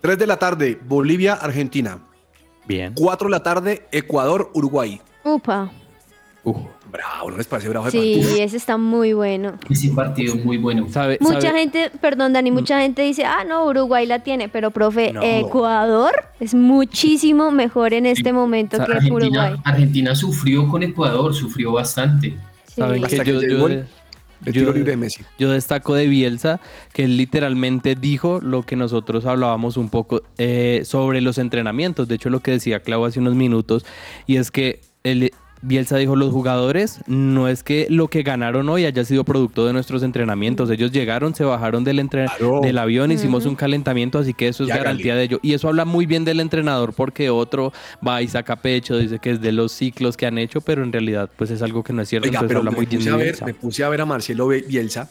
[0.01, 1.99] 3 de la tarde, Bolivia-Argentina.
[2.67, 2.93] Bien.
[2.95, 5.01] 4 de la tarde, Ecuador-Uruguay.
[5.25, 5.69] Upa.
[6.43, 6.57] Uf.
[6.91, 8.43] Bravo, ¿no les parece bravo Sí, partido?
[8.43, 9.59] ese está muy bueno.
[9.69, 10.87] Ese partido muy bueno.
[10.89, 14.71] ¿Sabe, Mucha sabe- gente, perdón Dani, mucha gente dice, ah, no, Uruguay la tiene, pero
[14.71, 15.21] profe, No.
[15.21, 19.61] Ecuador es muchísimo mejor en este momento O sea, que Argentina, Uruguay.
[19.65, 22.29] Argentina sufrió con Ecuador, sufrió bastante.
[22.65, 22.81] Sí.
[22.81, 23.67] ¿Saben que yo,
[24.45, 25.23] yo, tiro libre de Messi.
[25.37, 26.59] yo destaco de Bielsa
[26.93, 32.07] que él literalmente dijo lo que nosotros hablábamos un poco eh, sobre los entrenamientos.
[32.07, 33.85] De hecho, lo que decía Clau hace unos minutos,
[34.27, 38.85] y es que él, Bielsa dijo, los jugadores no es que lo que ganaron hoy
[38.85, 40.69] haya sido producto de nuestros entrenamientos.
[40.69, 42.61] Ellos llegaron, se bajaron del, entre- Claro.
[42.61, 45.39] del avión, hicimos un calentamiento, así que eso es garantía de ello.
[45.41, 47.73] Y eso habla muy bien del entrenador porque otro
[48.05, 50.91] va y saca pecho, dice que es de los ciclos que han hecho, pero en
[50.93, 52.27] realidad pues es algo que no es cierto.
[52.29, 54.01] Oiga, entonces pero habla me muy bien puse, de a ver, me puse a ver
[54.01, 55.09] a Marcelo Bielsa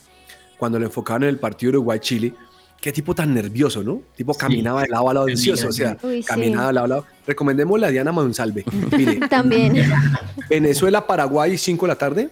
[0.57, 2.33] cuando lo enfocaban en el partido Uruguay-Chile.
[2.81, 4.03] Qué tipo tan nervioso, ¿no?
[4.17, 5.69] Tipo caminaba de lado a lado, delicioso.
[5.69, 6.29] O sea, Uy, sí.
[6.29, 7.07] caminaba de lado a lado.
[7.27, 8.65] Recomendémosle a Diana Monsalve.
[8.97, 9.75] Mire, También.
[10.49, 12.29] Venezuela-Paraguay, 5 de la tarde.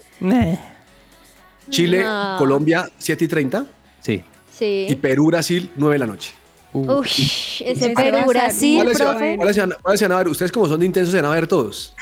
[1.69, 2.37] Chile, No.
[2.39, 3.67] Colombia, 7 y 30.
[4.01, 4.13] Sí.
[4.13, 4.99] Y Sí.
[5.01, 6.33] Perú-Brasil, 9 de la noche.
[6.73, 9.37] Uh, Uy, ese Perú Brasil, ¿Cuáles profe.
[9.37, 10.29] cuáles van- cuáles se van a ver?
[10.29, 11.95] Ustedes como son de intensos se van a ver todos.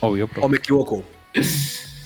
[0.00, 0.44] obvio, profe.
[0.44, 1.02] ¿O me equivoco?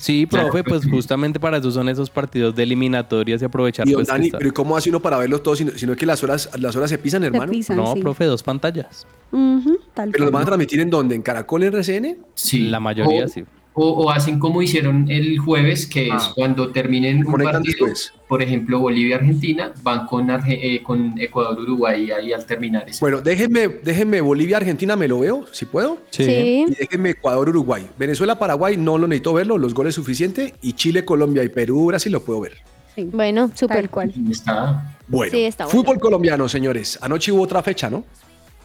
[0.01, 3.91] Sí, profe, Claro, pues justamente para eso son esos partidos de eliminatorias y aprovechar Y
[3.91, 5.59] don pues, que Dani, está- pero ¿y cómo hace uno para verlos todos?
[5.59, 7.51] Sino, sino que las horas, las horas se pisan, Se hermano.
[7.51, 8.01] pisan, No, sí.
[8.01, 9.05] profe, dos pantallas.
[9.31, 11.13] Ujú, tal Pero los van a transmitir en dónde?
[11.13, 12.17] ¿En Caracol en RCN?
[12.33, 12.67] Sí.
[12.69, 13.43] La mayoría o, sí.
[13.73, 16.31] O, o hacen como hicieron el jueves, que es Ah.
[16.35, 18.13] cuando terminen un partido, después.
[18.27, 22.89] por ejemplo, Bolivia-Argentina, van con, Arge- eh, con Ecuador-Uruguay ahí al terminar.
[22.89, 22.99] ese.
[22.99, 25.99] Bueno, déjenme, déjenme Bolivia-Argentina, me lo veo, si puedo.
[26.09, 26.65] Sí.
[26.67, 27.87] Y déjenme Ecuador-Uruguay.
[27.97, 30.53] Venezuela-Paraguay no lo necesito verlo, los goles suficiente.
[30.61, 32.57] Y Chile-Colombia y Perú-Brasil lo puedo ver.
[32.93, 33.89] Sí, Bueno, súper.
[33.89, 34.13] Cual.
[34.29, 35.79] Está Bueno, Sí, está bueno.
[35.81, 36.99] fútbol colombiano, señores.
[37.01, 38.03] Anoche hubo otra fecha, ¿no?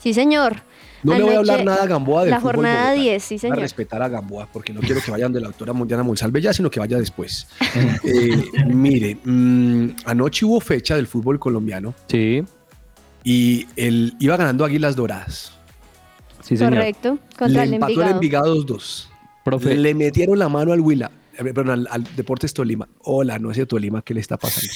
[0.01, 0.57] Sí, señor.
[1.03, 3.03] No le voy a hablar Anoche, nada a Gamboa del La fútbol jornada bogotano.
[3.03, 3.59] 10, sí, Voy a señor.
[3.59, 6.71] respetar a Gamboa porque no quiero que vayan de la doctora Mundiana Monsalve ya, sino
[6.71, 7.47] que vaya después.
[8.05, 12.43] Eh, mire, mm, anoche hubo fecha del fútbol colombiano Sí,
[13.25, 15.53] y él iba ganando Águilas Doradas.
[16.43, 16.75] sí, señor.
[16.75, 17.19] Correcto.
[17.39, 18.55] Contra Le el empató el Envigado.
[18.55, 19.09] Envigado 2-2.
[19.45, 22.89] Profe, Le metieron la mano al Huila, eh, perdón, al, al Deportes Tolima.
[23.03, 24.73] Hola, no es de Tolima, ¿qué le está pasando?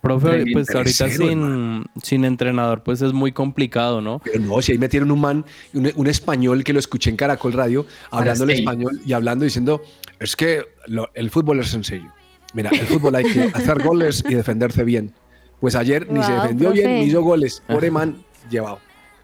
[0.00, 4.20] Profe, pues ahorita sin, sin entrenador, pues es muy complicado, ¿no?
[4.24, 7.52] Pero no, si ahí metieron un man, un, un español que lo escuché en Caracol
[7.52, 9.82] Radio, hablando el español y hablando diciendo,
[10.20, 12.12] es que lo- el fútbol es sencillo.
[12.54, 15.12] Mira, el fútbol hay que hacer goles y defenderse bien.
[15.60, 16.82] Pues ayer ni se defendió profe.
[16.86, 17.62] bien ni hizo goles.
[17.66, 18.78] Pobre man, llevado.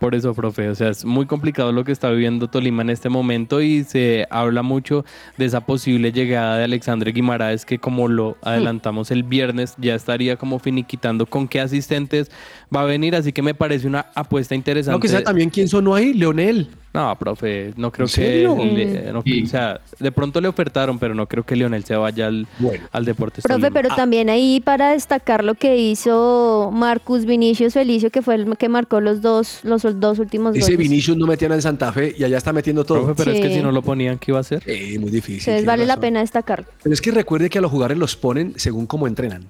[0.04, 3.08] Por eso, profe, o sea, es muy complicado lo que está viviendo Tolima en este
[3.08, 5.02] momento y se habla mucho
[5.38, 10.36] de esa posible llegada de Alexandre Guimaraes que como lo adelantamos el viernes ya estaría
[10.36, 12.30] como finiquitando con qué asistentes
[12.74, 14.94] va a venir, así que me parece una apuesta interesante.
[14.94, 16.68] No, que sabe también quién sonó ahí, Leonel.
[16.94, 18.68] No, profe, no creo ¿En que.
[18.86, 19.42] le- no- Sí.
[19.42, 22.84] O sea, de pronto le ofertaron, pero no creo que Lionel se vaya al, Bueno.
[22.92, 23.74] al Deportes Profe, Tolima.
[23.82, 28.68] pero también ahí para destacar lo que hizo Marcus Vinicius Felicio, que fue el que
[28.68, 30.78] marcó los dos, los dos últimos Ese goles.
[30.78, 33.04] Vinicius no metían en Santa Fe y allá está metiendo todo.
[33.04, 34.62] Profe, pero es que si no lo ponían, ¿qué iba a hacer?
[34.66, 35.40] Eh, muy difícil.
[35.40, 36.66] Entonces vale la pena destacarlo.
[36.82, 39.48] Pero es que recuerde que a los jugadores los ponen según cómo entrenan.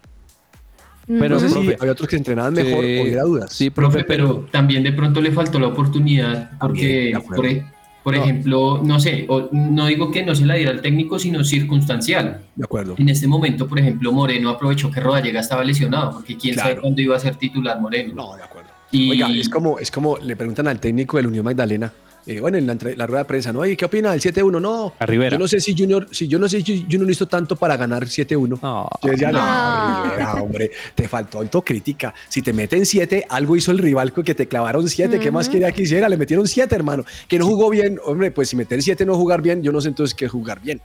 [1.07, 3.53] Pero, No sé si profe, había otros que entrenaban mejor sí, o hubiera dudas.
[3.53, 7.64] Sí, Profe, pero también de pronto le faltó la oportunidad porque, por, e-
[8.03, 8.23] por No.
[8.23, 12.40] ejemplo, no sé, o- no digo que no se la diera al técnico, sino circunstancial.
[12.57, 12.95] De acuerdo.
[12.99, 17.01] En este momento, por ejemplo, Moreno aprovechó que Rodallega estaba lesionado, porque quién sabe cuándo
[17.03, 18.14] iba a ser titular Moreno.
[18.14, 18.71] No, de acuerdo.
[18.90, 21.93] Y- Oiga, es como, es como le preguntan al técnico del Unión Magdalena,
[22.26, 23.60] eh, bueno, en la, la rueda de prensa, ¿no?
[23.60, 24.60] Oye, ¿qué opina del 7-1?
[24.60, 25.32] No, A Rivera.
[25.37, 28.04] yo no sé si Junior, si yo no sé si Junior hizo tanto para ganar
[28.06, 28.58] 7-1.
[28.62, 28.88] No.
[29.02, 30.04] Yo decía, no, No.
[30.04, 32.14] Rivera, hombre, te faltó autocrítica.
[32.28, 35.18] Si te meten 7, algo hizo el rival con que te clavaron 7.
[35.18, 36.08] ¿Qué más quería que hiciera?
[36.08, 37.04] Le metieron 7, hermano.
[37.28, 37.98] Que no jugó bien.
[38.04, 40.80] Hombre, pues si meter 7 no jugar bien, yo no sé entonces qué jugar bien.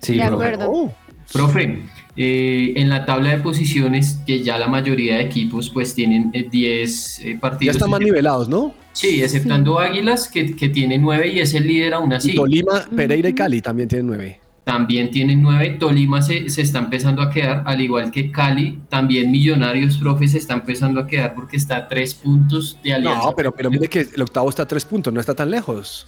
[0.00, 0.70] Sí, De acuerdo.
[0.70, 0.94] Oh,
[1.32, 1.82] Profe,
[2.16, 6.48] eh, en la tabla de posiciones, que ya la mayoría de equipos pues tienen eh,
[6.50, 7.76] 10 eh, ya partidos.
[7.76, 8.74] están más nivelados, ¿no?
[8.92, 12.32] Sí, exceptando Águilas, que, que tiene 9 y es el líder aún así.
[12.32, 14.40] Y Tolima, Pereira y Cali también tienen 9.
[14.64, 15.76] También tienen 9.
[15.78, 18.80] Tolima se, se está empezando a quedar, al igual que Cali.
[18.88, 23.26] También Millonarios, profe, se está empezando a quedar porque está a 3 puntos de alianza.
[23.26, 26.06] No, pero, pero mire que el octavo está a 3 puntos, no está tan lejos.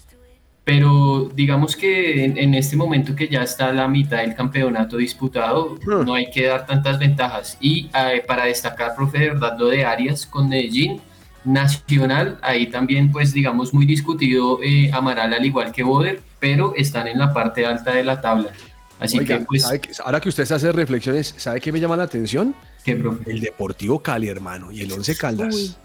[0.69, 5.79] Pero digamos que en, en este momento que ya está la mitad del campeonato disputado,
[5.83, 6.05] Hmm.
[6.05, 7.57] no hay que dar tantas ventajas.
[7.59, 11.01] Y eh, para destacar, profe, de verdad, lo de Arias con Medellín,
[11.43, 17.09] Nacional, ahí también, pues digamos, muy discutido eh, Amaral al igual que Boder, pero están
[17.09, 18.51] en la parte alta de la tabla.
[19.01, 19.65] Así Oiga, que, pues,
[20.05, 22.55] ahora que usted se hace reflexiones, ¿sabe qué me llama la atención?
[22.85, 23.31] ¿qué, profe?
[23.31, 25.79] El Deportivo Cali, hermano, y el Once Caldas.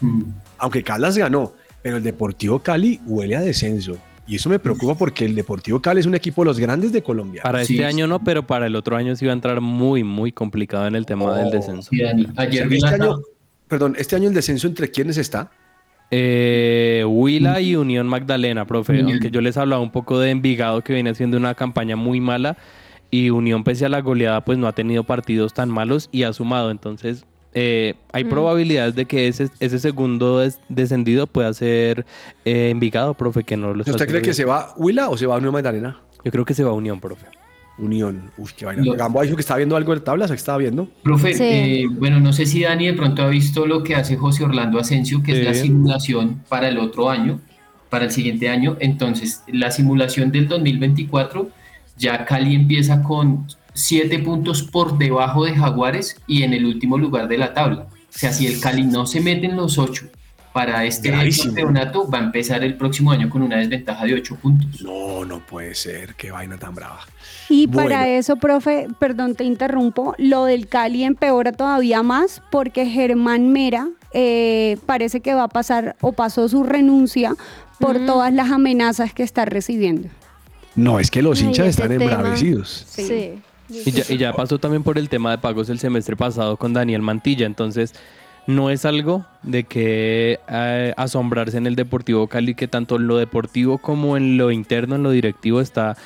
[0.00, 0.22] Mm.
[0.58, 3.98] Aunque Caldas ganó, pero el Deportivo Cali huele a descenso.
[4.30, 7.02] Y eso me preocupa porque el Deportivo Cali es un equipo de los grandes de
[7.02, 7.42] Colombia.
[7.42, 7.82] Para Sí, este sí.
[7.84, 10.94] año no, pero para el otro año sí va a entrar muy, muy complicado en
[10.94, 11.90] el tema del Oh, descenso.
[12.36, 13.18] Ayer este año,
[13.66, 15.50] perdón, este año el descenso entre quiénes está?
[16.12, 18.92] Eh, Huila y Unión Magdalena, profe.
[18.92, 19.10] Unión.
[19.12, 22.56] Aunque yo les hablaba un poco de Envigado que viene haciendo una campaña muy mala
[23.10, 26.32] y Unión pese a la goleada pues no ha tenido partidos tan malos y ha
[26.32, 26.70] sumado.
[26.70, 32.06] Entonces eh, hay probabilidades de que ese, ese segundo des- descendido pueda ser
[32.44, 34.34] eh, Envigado, profe, que no lo está ¿Usted cree que bien.
[34.34, 35.98] se va Huila o se va Unión Magdalena?
[36.24, 37.26] Yo creo que se va a Unión, profe.
[37.78, 38.30] Unión.
[38.36, 38.82] Uf, qué vaina.
[38.84, 40.86] Lo- Gamboa dijo que estaba viendo algo de tablas, que estaba viendo.
[41.02, 41.42] Profe, Sí.
[41.44, 44.78] eh, bueno, no sé si Dani de pronto ha visto lo que hace José Orlando
[44.78, 47.40] Asensio, que es la simulación para el otro año,
[47.88, 48.76] para el siguiente año.
[48.80, 51.48] Entonces, la simulación del 2024,
[51.96, 53.46] ya Cali empieza con
[53.80, 57.86] siete puntos por debajo de Jaguares y en el último lugar de la tabla.
[57.92, 60.06] O sea, si el Cali no se mete en los ocho
[60.52, 61.54] para este Gravísimo.
[61.54, 64.82] campeonato, va a empezar el próximo año con una desventaja de ocho puntos.
[64.82, 66.14] No, no puede ser.
[66.16, 67.00] Qué vaina tan brava.
[67.48, 67.88] Y Bueno.
[67.90, 73.88] para eso, profe, perdón, te interrumpo, lo del Cali empeora todavía más porque Germán Mera
[74.12, 77.36] eh, parece que va a pasar o pasó su renuncia
[77.78, 78.06] por Mm.
[78.06, 80.08] todas las amenazas que está recibiendo.
[80.74, 82.04] No, es que los Ay, hinchas están tema.
[82.04, 82.86] embravecidos.
[82.88, 83.34] Sí.
[83.70, 86.72] Y ya, y ya pasó también por el tema de pagos el semestre pasado con
[86.72, 87.94] Daniel Mantilla, entonces
[88.46, 93.16] no es algo de que eh, asombrarse en el Deportivo Cali, que tanto en lo
[93.16, 95.96] deportivo como en lo interno, en lo directivo está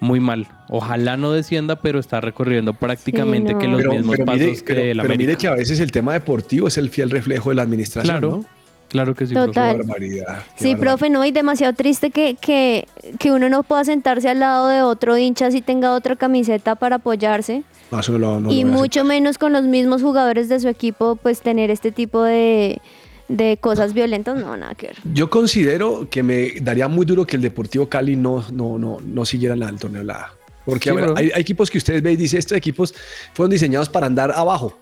[0.00, 0.46] muy mal.
[0.68, 3.58] Ojalá no descienda, pero está recorriendo prácticamente no.
[3.58, 5.18] que los Pero, mismos pero pasos mire, que pero- el pero América.
[5.18, 8.30] mire que a veces el tema deportivo es el fiel reflejo de la administración, Claro,
[8.30, 8.59] ¿no?
[8.90, 9.32] Claro que sí.
[9.32, 9.76] Total.
[9.76, 9.88] profe.
[9.88, 10.42] Barbaridad.
[10.56, 10.78] Sí, barbaridad.
[10.80, 12.86] profe, no, y demasiado triste que, que,
[13.18, 16.96] que uno no pueda sentarse al lado de otro hincha si tenga otra camiseta para
[16.96, 17.62] apoyarse.
[17.90, 21.16] No, eso lo- no y lo mucho menos con los mismos jugadores de su equipo,
[21.16, 22.80] pues tener este tipo de,
[23.28, 24.96] de cosas violentas, no, nada que ver.
[25.12, 29.24] Yo considero que me daría muy duro que el Deportivo Cali no, no, no, no
[29.24, 30.32] siguiera el torneo de la A.
[30.64, 31.14] Porque Sí, a ver, bro.
[31.16, 32.94] hay, hay equipos que ustedes ven y dicen, estos equipos
[33.32, 34.78] fueron diseñados para andar abajo.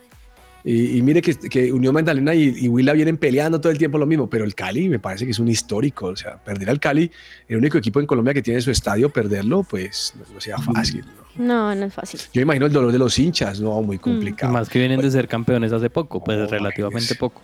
[0.64, 3.96] Y, y mire que, que Unión Magdalena y, y Huila vienen peleando todo el tiempo
[3.96, 6.06] lo mismo, pero el Cali me parece que es un histórico.
[6.06, 7.10] O sea, perder al Cali,
[7.48, 11.04] el único equipo en Colombia que tiene su estadio, perderlo, pues no, no sea fácil.
[11.36, 11.44] ¿no?
[11.44, 12.20] No, no es fácil.
[12.32, 14.52] Yo imagino el dolor de los hinchas, no, muy complicado.
[14.52, 17.40] Más que vienen de ser campeones hace poco, pues relativamente poco.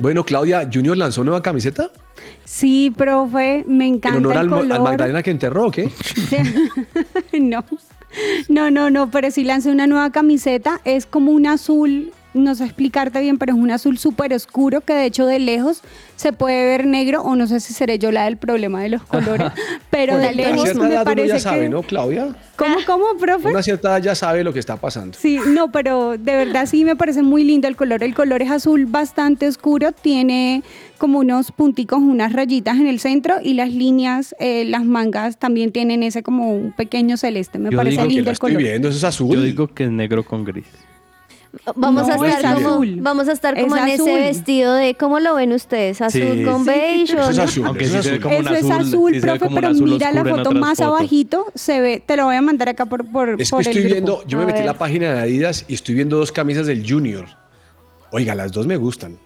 [0.00, 1.90] Bueno, Claudia, ¿Junior lanzó nueva camiseta?
[2.44, 4.82] Sí, profe, me ¿En encanta honor el al, al.
[4.82, 5.90] Magdalena que enterró o qué?
[7.40, 7.64] no,
[8.48, 10.80] No, no, no, pero sí lancé una nueva camiseta.
[10.84, 12.12] Es como un azul,
[12.44, 15.82] no sé explicarte bien, pero es un azul súper oscuro que de hecho de lejos
[16.16, 19.02] se puede ver negro o no sé si seré yo la del problema de los
[19.04, 19.52] colores,
[19.90, 21.68] pero de lejos me edad uno parece ya sabe, que...
[21.68, 22.34] ¿no, Claudia?
[22.56, 23.48] ¿Cómo, cómo, profe?
[23.48, 25.16] Una cierta edad ya sabe lo que está pasando.
[25.16, 28.02] Sí, no, pero de verdad sí me parece muy lindo el color.
[28.02, 30.64] El color es azul bastante oscuro, tiene
[30.98, 35.70] como unos punticos, unas rayitas en el centro y las líneas, eh, las mangas también
[35.70, 37.60] tienen ese como un pequeño celeste.
[37.60, 38.62] Me Yo parece digo lindo el estoy color.
[38.62, 39.36] viendo, eso es azul.
[39.36, 40.66] Yo digo que es negro con gris.
[41.76, 44.94] Vamos No, a es estar como, vamos a estar como Es en ese vestido de
[44.96, 46.00] ¿cómo lo ven ustedes?
[46.02, 46.44] Azul Sí.
[46.44, 46.70] con Sí.
[46.70, 47.66] beige Eso o es azul.
[47.66, 48.20] Aunque eso sí es azul.
[48.20, 50.24] como un Eso es azul, azul, sí se ve profe, como pero azul mira la
[50.24, 50.80] foto más fotos.
[50.98, 53.66] abajito, se ve, te lo voy a mandar acá por, por, Es que por el
[53.66, 53.94] estoy grupo.
[53.94, 56.84] viendo, yo me metí en la página de Adidas y estoy viendo dos camisas del
[56.88, 57.26] Junior.
[58.12, 59.18] Oiga, las dos me gustan.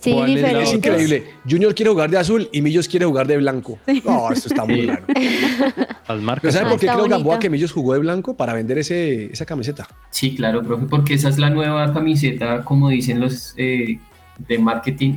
[0.00, 1.24] Sí, ¿Cuál es increíble.
[1.48, 3.78] Junior quiere jugar de azul y Millos quiere jugar de blanco.
[4.04, 5.04] No, esto está muy raro.
[5.08, 6.54] Las ¿Pero marcas.
[6.54, 8.36] sabe Ah, por qué creo Gamboa que Millos jugó de blanco?
[8.36, 9.88] Para vender ese, esa camiseta.
[10.10, 13.98] Sí, claro, profe, porque esa es la nueva camiseta, como dicen los eh,
[14.46, 15.14] de marketing,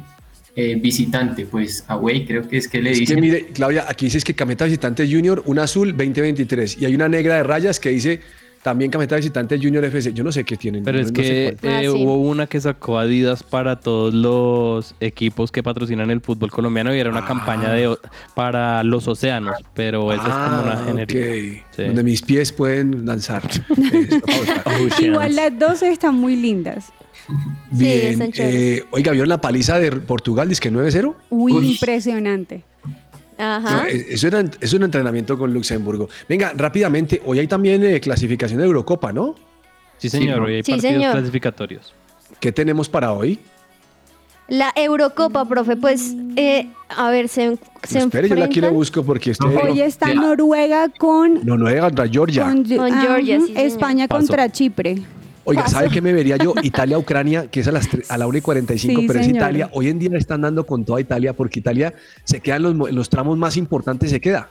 [0.55, 3.21] eh, visitante, pues away, creo que es que le Es que dicen.
[3.21, 7.35] mire, Claudia, aquí dices que camiseta visitante Junior, una azul 2023 y hay una negra
[7.35, 8.19] de rayas que dice
[8.63, 10.13] también camiseta visitante Junior FC.
[10.13, 10.83] Yo no sé qué tienen.
[10.83, 11.67] Pero no- es no sé que.
[11.67, 12.03] Ah, eh, sí.
[12.03, 16.99] hubo una que sacó Adidas para todos los equipos que patrocinan el fútbol colombiano y
[16.99, 17.27] era una Ah.
[17.27, 17.95] campaña de
[18.35, 21.19] para los océanos, pero eso es como una Ah, genérica.
[21.19, 21.65] ok.
[21.75, 21.83] Sí.
[21.85, 23.41] Donde mis pies pueden lanzar.
[24.99, 26.91] Igual las dos están muy lindas.
[27.71, 28.31] Bien.
[28.31, 28.79] chéveres.
[28.81, 30.49] eh, oiga, ¿vieron la paliza de Portugal?
[30.49, 31.15] Dice que 9-0.
[31.29, 31.71] Uy, Uy.
[31.73, 32.63] impresionante.
[33.37, 33.83] Ajá.
[33.83, 36.09] No, Eso era, es un entrenamiento con Luxemburgo.
[36.29, 39.35] Venga, rápidamente, hoy hay también eh, clasificación de Eurocopa, ¿no?
[39.97, 41.11] Sí, señor, Sí, hoy hay Sí, partidos señor.
[41.13, 41.93] clasificatorios.
[42.39, 43.39] ¿Qué tenemos para hoy?
[44.47, 49.01] La Eurocopa, profe, pues, eh, a ver, se, se Espere, yo la aquí la busco
[49.03, 49.55] porque estoy...
[49.55, 50.13] Hoy está.
[50.13, 52.43] Noruega con, No, no es contra Georgia.
[52.45, 53.61] con, Con ah, Georgia, sí, señor.
[53.65, 54.19] España Paso.
[54.27, 54.97] contra Chipre.
[55.43, 56.53] Oiga, ¿sabe qué me vería yo?
[56.63, 59.27] Italia-Ucrania, que es a, las a la 1 y 45, Sí, pero es.
[59.27, 59.69] Italia.
[59.73, 62.75] Hoy en día le están dando con toda Italia porque Italia se queda en los,
[62.75, 64.49] mo- en los tramos más importantes, se queda.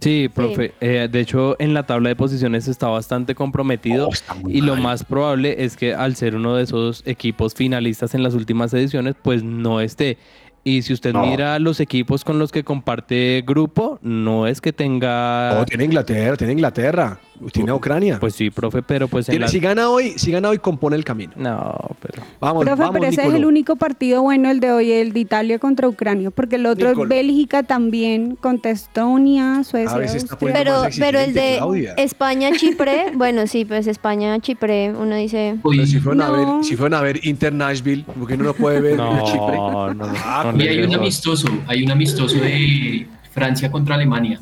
[0.00, 0.74] Sí, profe.
[0.80, 4.08] eh, de hecho, en la tabla de posiciones está bastante comprometido.
[4.08, 8.14] Oh, está y lo más probable es que al ser uno de esos equipos finalistas
[8.14, 10.18] en las últimas ediciones, pues no esté.
[10.64, 11.24] Y si usted No.
[11.24, 15.60] mira los equipos con los que comparte grupo, no es que tenga...
[15.60, 17.18] Oh, tiene Inglaterra, tiene Inglaterra,
[17.52, 18.18] tiene a Ucrania.
[18.20, 19.48] Pues sí, profe, pero pues en Tiene- la...
[19.50, 21.32] Si gana hoy, si gana hoy, compone el camino.
[21.36, 22.22] No, pero...
[22.40, 25.20] Vamos, Profe, vamos, pero ese es el único partido bueno, el de hoy, el de
[25.20, 27.04] Italia contra Ucrania, porque el otro Nicolo.
[27.04, 29.96] es Bélgica también, contra Estonia, Suecia,
[30.40, 31.92] Pero, pero el de.
[31.96, 35.56] España-Chipre, bueno, sí, pues España-Chipre, uno dice...
[35.62, 38.80] Pero si fueron, a ver, si fueron a ver Inter Nashville, porque uno no puede
[38.80, 39.56] ver No, Chipre.
[39.56, 40.06] no, no.
[40.24, 44.40] Ah, no y hay un amistoso, hay un amistoso de Francia contra Alemania.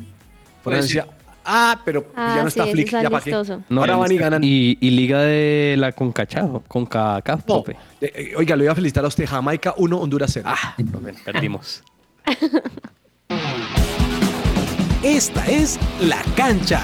[0.63, 1.05] Francia.
[1.45, 3.31] Ah, pero Ah, ya no sí, está Flick, es ya para qué.
[3.69, 4.43] No, Ahora van y ganan.
[4.43, 7.77] Y, y liga de la Concachao, Concacaf, No, profe.
[8.01, 9.25] eh, eh, oiga, le voy a felicitar a usted.
[9.27, 10.47] Jamaica 1, Honduras 0.
[10.49, 10.75] Ah,
[11.23, 11.83] perdimos.
[15.03, 16.81] Esta es La Cancha.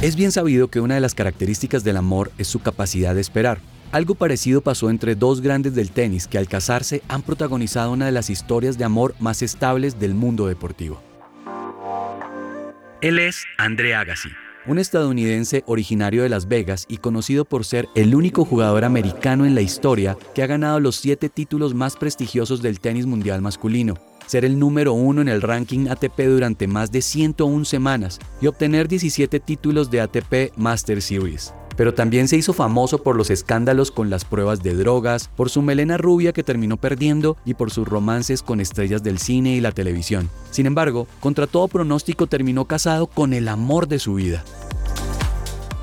[0.00, 3.58] Es bien sabido que una de las características del amor es su capacidad de esperar.
[3.92, 8.12] Algo parecido pasó entre dos grandes del tenis que al casarse han protagonizado una de
[8.12, 11.02] las historias de amor más estables del mundo deportivo.
[13.00, 14.28] Él es André Agassi,
[14.66, 19.56] un estadounidense originario de Las Vegas y conocido por ser el único jugador americano en
[19.56, 23.94] la historia que ha ganado los siete títulos más prestigiosos del tenis mundial masculino,
[24.26, 28.86] ser el número uno en el ranking ATP durante más de 101 semanas y obtener
[28.86, 31.52] 17 títulos de ATP Master Series.
[31.76, 35.62] Pero también se hizo famoso por los escándalos con las pruebas de drogas, por su
[35.62, 39.72] melena rubia que terminó perdiendo y por sus romances con estrellas del cine y la
[39.72, 40.30] televisión.
[40.50, 44.44] Sin embargo, contra todo pronóstico terminó casado con el amor de su vida.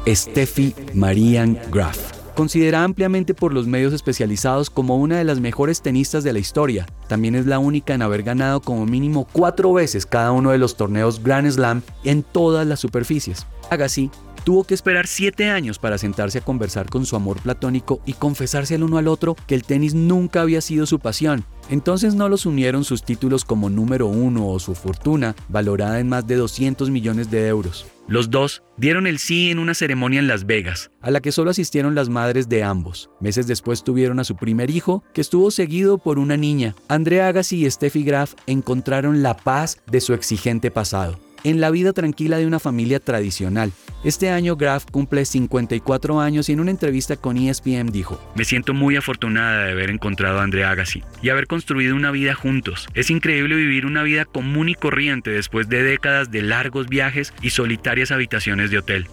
[0.08, 2.18] Steffi Marian Graf.
[2.38, 6.86] Considerada ampliamente por los medios especializados como una de las mejores tenistas de la historia,
[7.08, 10.78] también es la única en haber ganado como mínimo cuatro veces cada uno de los
[10.78, 13.48] torneos Grand Slam en todas las superficies.
[13.72, 14.12] Agassi
[14.48, 18.76] tuvo que esperar siete años para sentarse a conversar con su amor platónico y confesarse
[18.76, 21.44] el uno al otro que el tenis nunca había sido su pasión.
[21.70, 26.28] Entonces no los unieron sus títulos como número uno o su fortuna, valorada en más
[26.28, 27.88] de 200 millones de euros.
[28.08, 31.52] Los dos dieron el sí en una ceremonia en Las Vegas, a la que solo
[31.52, 33.10] asistieron las madres de ambos.
[33.20, 36.74] Meses después tuvieron a su primer hijo, que estuvo seguido por una niña.
[36.88, 41.20] Andrea Agassi y Steffi Graf encontraron la paz de su exigente pasado.
[41.44, 43.72] En la vida tranquila de una familia tradicional.
[44.04, 48.74] Este año Graf cumple 54 años y en una entrevista con ESPN dijo, Me siento
[48.74, 52.88] muy afortunada de haber encontrado a André Agassi y haber construido una vida juntos.
[52.94, 57.50] Es increíble vivir una vida común y corriente después de décadas de largos viajes y
[57.50, 59.08] solitarias habitaciones de hotel.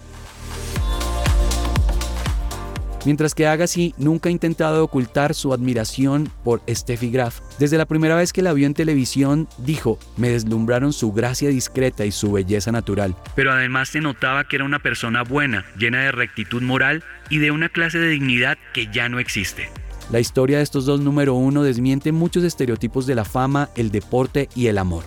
[3.05, 7.39] Mientras que Agassi nunca ha intentado ocultar su admiración por Steffi Graf.
[7.59, 12.03] Desde la primera vez que la vio en televisión, dijo, me deslumbraron su gracia discreta
[12.05, 13.15] y su belleza natural.
[13.35, 17.51] Pero además se notaba que era una persona buena, llena de rectitud moral y de
[17.51, 19.69] una clase de dignidad que ya no existe.
[20.11, 24.49] La historia de estos dos número uno desmiente muchos estereotipos de la fama, el deporte
[24.55, 25.03] y el amor.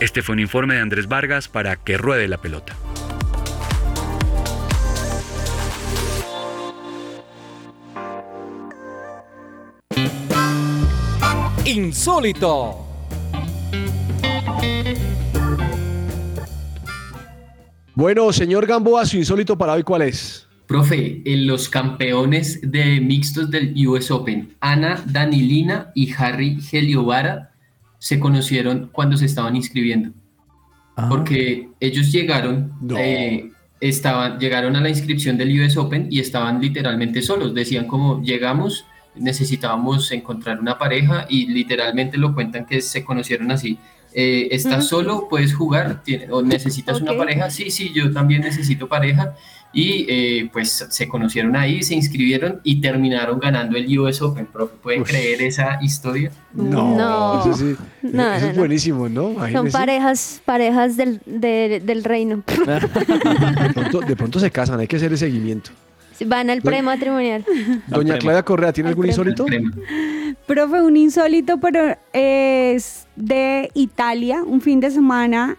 [0.00, 2.74] Este fue un informe de Andrés Vargas para Que Ruede la Pelota.
[11.70, 12.84] Insólito.
[17.94, 20.46] Bueno, señor Gamboa, su insólito para hoy, ¿cuál es?
[20.66, 27.52] Profe, en los campeones de mixtos del US Open, Ana Danilina y Harry Heliovara
[27.98, 30.10] se conocieron cuando se estaban inscribiendo.
[31.08, 32.96] Porque ellos llegaron, No.
[32.98, 33.50] eh,
[33.80, 37.54] estaban, llegaron a la inscripción del US Open y estaban literalmente solos.
[37.54, 38.84] Decían como llegamos,
[39.20, 43.78] necesitábamos encontrar una pareja y literalmente lo cuentan que se conocieron así.
[44.12, 45.28] Eh, ¿Estás solo?
[45.30, 46.02] ¿Puedes jugar?
[46.02, 47.18] ¿Tiene- ¿O necesitas una Ok.
[47.18, 47.48] pareja?
[47.50, 49.34] Sí, sí, yo también necesito pareja.
[49.72, 54.46] Y eh, pues se conocieron ahí, se inscribieron y terminaron ganando el US Open.
[54.46, 56.32] Profe, ¿pueden creer esa historia?
[56.52, 57.38] No.
[57.40, 57.76] Eso sí.
[58.02, 58.58] No, eso no, es no.
[58.58, 59.22] buenísimo, ¿no?
[59.22, 59.70] Son Imagínese.
[59.78, 62.42] parejas, parejas del, de- del reino.
[62.48, 65.70] De pronto, de pronto se casan, hay que hacer el seguimiento.
[66.26, 67.44] Van al prematrimonial.
[67.88, 69.46] Doña Claudia Correa, ¿tiene Al algún insólito?
[70.46, 75.56] Profe, un insólito, pero es de Italia, un fin de semana.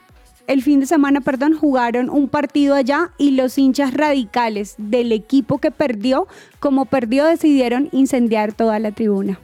[0.47, 5.59] El fin de semana, perdón, jugaron un partido allá y los hinchas radicales del equipo
[5.59, 6.27] que perdió,
[6.59, 9.39] como perdió, decidieron incendiar toda la tribuna.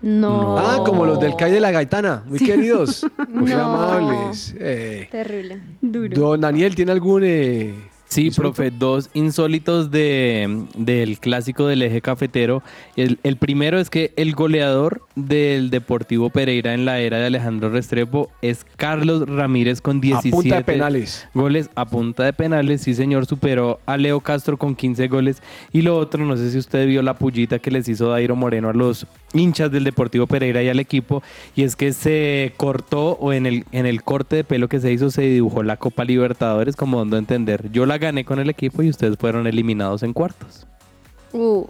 [0.00, 0.56] No.
[0.56, 3.60] Ah, como los del CAI de la Gaitana, muy queridos, muy No.
[3.60, 4.54] amables.
[4.58, 5.60] Eh, Terrible.
[5.82, 7.74] don Daniel, ¿tiene algún eh,
[8.10, 12.60] Sí, profe, dos insólitos de, del clásico del eje cafetero.
[12.96, 17.70] El, el primero es que el goleador del Deportivo Pereira en la era de Alejandro
[17.70, 21.28] Restrepo es Carlos Ramírez con 17 punta de penales.
[21.34, 22.80] goles a punta de penales.
[22.80, 25.40] Sí, señor, superó a Leo Castro con 15 goles.
[25.72, 28.70] Y lo otro, no sé si usted vio la pullita que les hizo Dairo Moreno
[28.70, 31.22] a los hinchas del Deportivo Pereira y al equipo.
[31.54, 34.90] Y es que se cortó o en el, en el corte de pelo que se
[34.90, 37.70] hizo se dibujó la Copa Libertadores como dando a entender.
[37.70, 40.66] Yo la gané con el equipo y ustedes fueron eliminados en cuartos.
[41.32, 41.64] Uh,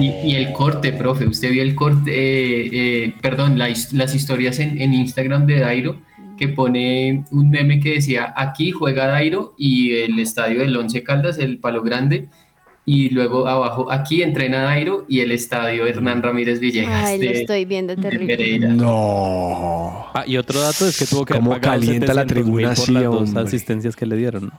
[0.00, 2.70] Y, y el corte, profe, usted vio el corte, eh,
[3.04, 6.00] eh, perdón, la las historias en, en Instagram de Dairo,
[6.36, 11.38] que pone un meme que decía, aquí juega Dairo y el estadio del Once Caldas,
[11.38, 12.28] el Palo Grande,
[12.84, 17.04] y luego abajo, aquí entrena Dairo y el estadio Hernán Ramírez Villegas.
[17.04, 18.58] ay, lo de- estoy viendo terrible.
[18.68, 20.06] No.
[20.14, 23.04] Ah, y otro dato es que tuvo que ¿Cómo calienta la 700.000 tribuna por las
[23.04, 24.50] dos asistencias que le dieron.
[24.50, 24.52] Tre-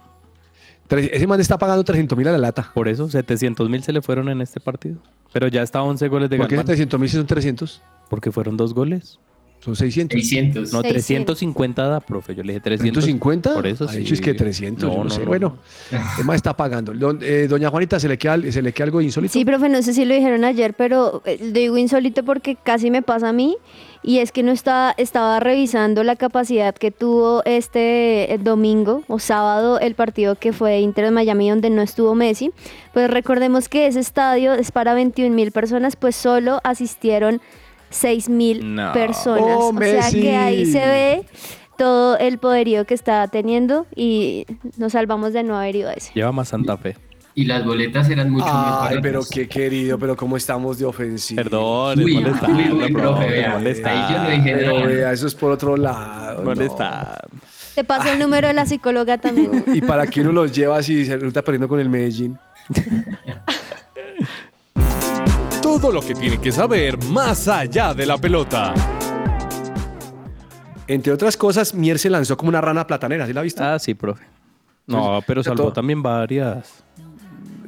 [0.90, 2.72] Ese man está pagando 300 mil a la lata.
[2.74, 4.98] Por eso, 700 mil se le fueron en este partido.
[5.32, 6.66] Pero ya está 11 goles de ¿Por qué Galván.
[6.68, 7.82] 300 mil si son 300?
[8.10, 9.20] Porque fueron dos goles.
[9.60, 10.18] Son 600.
[10.18, 10.72] 600.
[10.74, 11.38] No, 600.
[11.38, 12.34] 350 da, profe.
[12.34, 13.04] Yo le dije 300.
[13.04, 13.54] 150.
[13.54, 13.98] Por eso Ha sí.
[14.00, 14.90] dicho es que 300.
[14.90, 15.20] No, no, no, sé.
[15.20, 15.26] no.
[15.28, 15.58] Bueno,
[16.18, 16.94] el man está pagando.
[16.94, 19.34] Don- eh, doña Juanita, ¿se le, queda, ¿se le queda algo insólito?
[19.34, 23.02] Sí, profe, no sé si lo dijeron ayer, pero eh, digo insólito porque casi me
[23.02, 23.58] pasa a mí.
[24.02, 29.20] Y es que no estaba, estaba revisando la capacidad que tuvo este eh, domingo o
[29.20, 32.52] sábado el partido que fue Inter de Miami donde no estuvo Messi.
[32.94, 37.42] Pues recordemos que ese estadio es para 21 mil personas, pues solo asistieron
[37.90, 38.94] 6 mil No.
[38.94, 39.58] personas.
[39.60, 41.26] ¡Oh, o sea que ahí se ve
[41.78, 44.46] todo el poderío que está teniendo y
[44.78, 46.12] nos salvamos de no haber ido a ese.
[46.14, 46.96] Lleva más Santa Fe.
[47.40, 49.00] Y las boletas eran mucho más Ay, baratas.
[49.02, 51.42] pero qué querido, pero cómo estamos de ofensivo.
[51.42, 52.48] Perdón, Uy, molesta.
[52.50, 53.90] uy, uy, profe, vea, molesta.
[53.90, 54.86] ahí yo no dije Pero nada.
[54.88, 56.40] vea, eso es por otro lado.
[56.40, 56.44] no.
[56.50, 57.18] Molesta.
[57.76, 59.64] Te paso el número de la psicóloga también.
[59.74, 62.38] ¿Y para qué uno los lleva si se está perdiendo con el Medellín?
[65.62, 68.74] Todo lo que tiene que saber más allá de la pelota.
[70.88, 73.64] Entre otras cosas, Mier se lanzó como una rana platanera, ¿sí la ha visto?
[73.64, 74.26] Ah, sí, profe.
[74.88, 76.84] No, pero salvó también varias.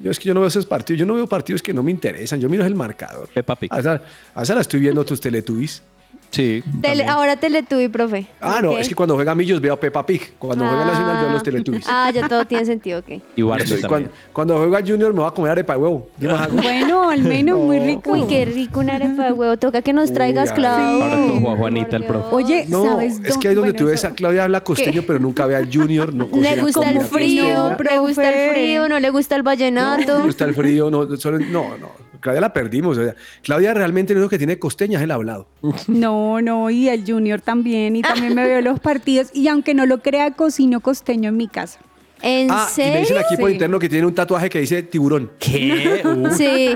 [0.02, 1.92] Yo es que yo no veo esos partidos, yo no veo partidos que no me
[1.92, 3.30] interesan, yo miro el marcador.
[3.34, 3.72] Peppa Pig.
[3.74, 4.02] A esa,
[4.34, 5.84] a esa la estoy viendo tus teletubbies.
[6.32, 6.64] Sí.
[6.82, 8.26] Tele- ahora Teletubby, profe.
[8.40, 8.80] Ah, no, Ok.
[8.80, 10.34] es que cuando juega Millos veo a Peppa Pig.
[10.40, 11.44] Cuando juega Nacional veo a los Ah.
[11.44, 11.86] Teletubbies.
[11.90, 13.22] Ah, ya todo tiene sentido, ok.
[13.36, 13.42] Y
[13.88, 16.08] cuando, cuando juega Junior me voy a comer arepa de huevo.
[16.20, 16.28] ¿Qué?
[16.28, 18.12] Bueno, al menos muy rico.
[18.12, 19.58] Uy, qué rico una arepa de huevo.
[19.58, 21.02] Toca que nos traigas, Uy, Clau.
[21.02, 22.36] Ahora todo Juan Juanita, el profe.
[22.36, 25.04] Oye, No, ¿sabes es que ahí donde dónde- tú bueno, ves a Claudia habla costeño,
[25.06, 26.14] pero nunca ve al Junior.
[26.14, 30.18] No Le gusta el frío, le gusta el frío, no le gusta el No, vallenato.
[30.20, 32.12] le gusta el frío, no, solo- no, no.
[32.22, 33.00] Claudia la perdimos.
[33.00, 35.48] o sea, Claudia realmente lo único que tiene costeña es el hablado.
[35.88, 39.86] No, no, y el Junior también, y también me veo los partidos, y aunque no
[39.86, 41.80] lo crea, cocino costeño en mi casa.
[42.22, 43.24] ¿En Ah, y me dicen serio?
[43.26, 43.54] aquí por Sí.
[43.54, 45.32] interno que tiene un tatuaje que dice tiburón.
[45.40, 46.02] ¿Qué?
[46.06, 46.30] Uh.
[46.32, 46.70] Sí.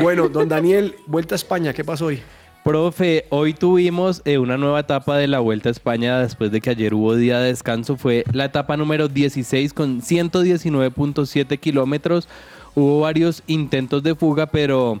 [0.00, 2.20] Bueno, don Daniel, vuelta a España, ¿qué pasó hoy?
[2.64, 6.70] Profe, hoy tuvimos eh, una nueva etapa de la Vuelta a España después de que
[6.70, 7.96] ayer hubo día de descanso.
[7.96, 12.28] Fue la etapa número 16 con 119.7 kilómetros.
[12.74, 15.00] Hubo varios intentos de fuga, pero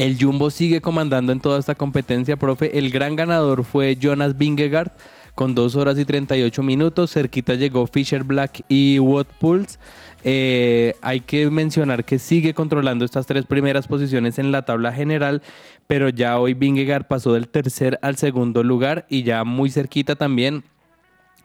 [0.00, 2.78] el Jumbo sigue comandando en toda esta competencia, profe.
[2.78, 4.92] El gran ganador fue Jonas Vingegaard
[5.34, 7.12] con 2 horas y 38 minutos.
[7.12, 9.78] Cerquita llegó Fisher Black y Wout Puls.
[10.24, 15.42] Eh, hay que mencionar que sigue controlando estas tres primeras posiciones en la tabla general,
[15.86, 20.64] pero ya hoy Vingegaard pasó del tercer al segundo lugar y ya muy cerquita también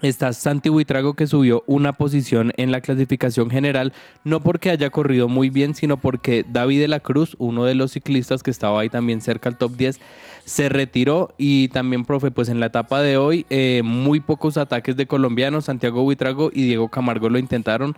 [0.02, 3.94] Está Santi Buitrago que subió una posición en la clasificación general,
[4.26, 7.94] no porque haya corrido muy bien, sino porque David de la Cruz, uno de los
[7.94, 10.00] ciclistas que estaba ahí también cerca al top 10,
[10.44, 14.98] se retiró y también, profe, pues en la etapa de hoy eh, muy pocos ataques
[14.98, 17.96] de colombianos, Santiago Buitrago y Diego Camargo lo intentaron,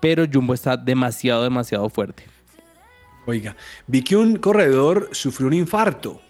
[0.00, 2.24] pero Jumbo está demasiado, demasiado fuerte.
[3.26, 3.54] Oiga,
[3.86, 6.22] vi que un corredor sufrió un infarto.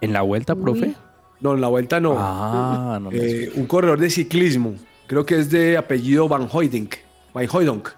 [0.00, 0.94] ¿En la vuelta, profe?
[1.40, 2.14] No, en la vuelta no.
[2.18, 4.74] Ah, no Eh, un corredor de ciclismo.
[5.06, 6.96] Creo que es de apellido Van Hoydink.
[7.32, 7.88] Van Hoydonk.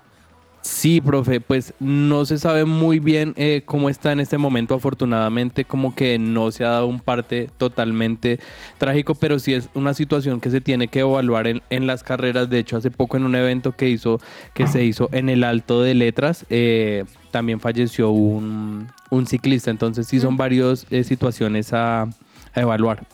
[0.62, 4.74] Sí, profe, pues no se sabe muy bien eh, cómo está en este momento.
[4.74, 8.38] Afortunadamente, como que no se ha dado un parte totalmente
[8.76, 12.50] trágico, pero sí es una situación que se tiene que evaluar en, en las carreras.
[12.50, 14.20] De hecho, hace poco en un evento que hizo,
[14.52, 19.70] que se hizo en el Alto de Letras, eh, también falleció un, un ciclista.
[19.70, 22.10] Entonces, sí son varias eh, situaciones a, a
[22.54, 23.06] evaluar.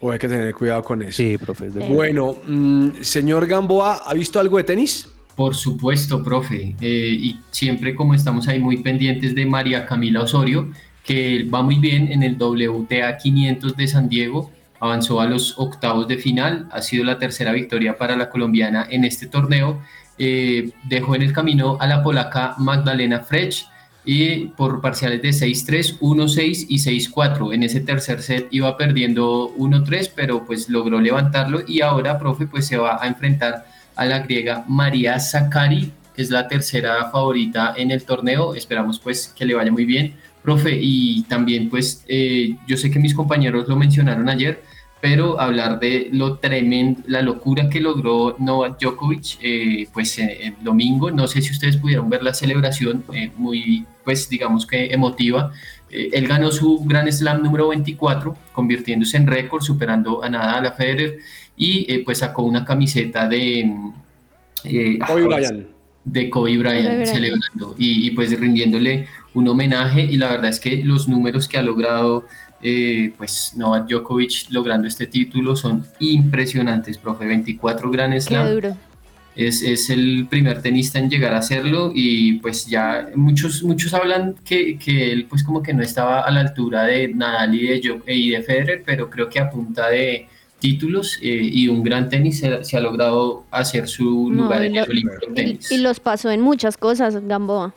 [0.00, 1.12] O hay que tener cuidado con eso.
[1.12, 1.66] Sí, profe.
[1.68, 5.08] es de- Bueno, mm, señor Gamboa, ¿ha visto algo de tenis?
[5.36, 6.76] Por supuesto, profe.
[6.80, 10.70] Eh, y siempre como estamos ahí muy pendientes de María Camila Osorio,
[11.04, 16.06] que va muy bien en el WTA 500 de San Diego, avanzó a los octavos
[16.08, 19.80] de final, ha sido la tercera victoria para la colombiana en este torneo.
[20.18, 23.64] Eh, dejó en el camino a la polaca Magdalena Frech
[24.04, 27.54] y por parciales de 6-3, 1-6 y 6-4.
[27.54, 32.66] En ese tercer set iba perdiendo 1-3, pero pues logró levantarlo y ahora, profe, pues
[32.66, 37.90] se va a enfrentar a la griega María Zakari, que es la tercera favorita en
[37.90, 38.54] el torneo.
[38.54, 40.78] Esperamos pues que le vaya muy bien, profe.
[40.80, 44.62] Y también pues eh, yo sé que mis compañeros lo mencionaron ayer,
[45.04, 50.64] pero hablar de lo tremendo, la locura que logró Novak Djokovic, eh, pues eh, el
[50.64, 55.52] domingo, no sé si ustedes pudieron ver la celebración, eh, muy, pues digamos que emotiva.
[55.90, 60.72] Eh, él ganó su Grand Slam número 24, convirtiéndose en récord, superando a Nadal, a
[60.72, 61.18] Federer,
[61.54, 63.70] y eh, pues sacó una camiseta de...
[64.64, 65.66] eh, Kobe Bryant.
[66.06, 67.06] de Kobe Bryant Kobe Bryant.
[67.06, 71.58] celebrando y, y, pues rindiéndole un homenaje y la verdad es que los números que
[71.58, 72.24] ha logrado
[72.64, 78.46] eh, pues Novak Djokovic logrando este título son impresionantes, profe, 24 Grand Slam,
[79.36, 84.34] es, es el primer tenista en llegar a hacerlo y pues ya muchos, muchos hablan
[84.44, 87.82] que, que él pues como que no estaba a la altura de Nadal y de,
[87.82, 90.28] Djok- y de Federer, pero creo que a punta de
[90.60, 94.84] títulos eh, y un gran tenis se, se ha logrado hacer su lugar en lo-
[94.84, 95.04] el Y,
[95.34, 95.70] Tennis.
[95.72, 97.74] y los pasó en muchas cosas, Gamboa.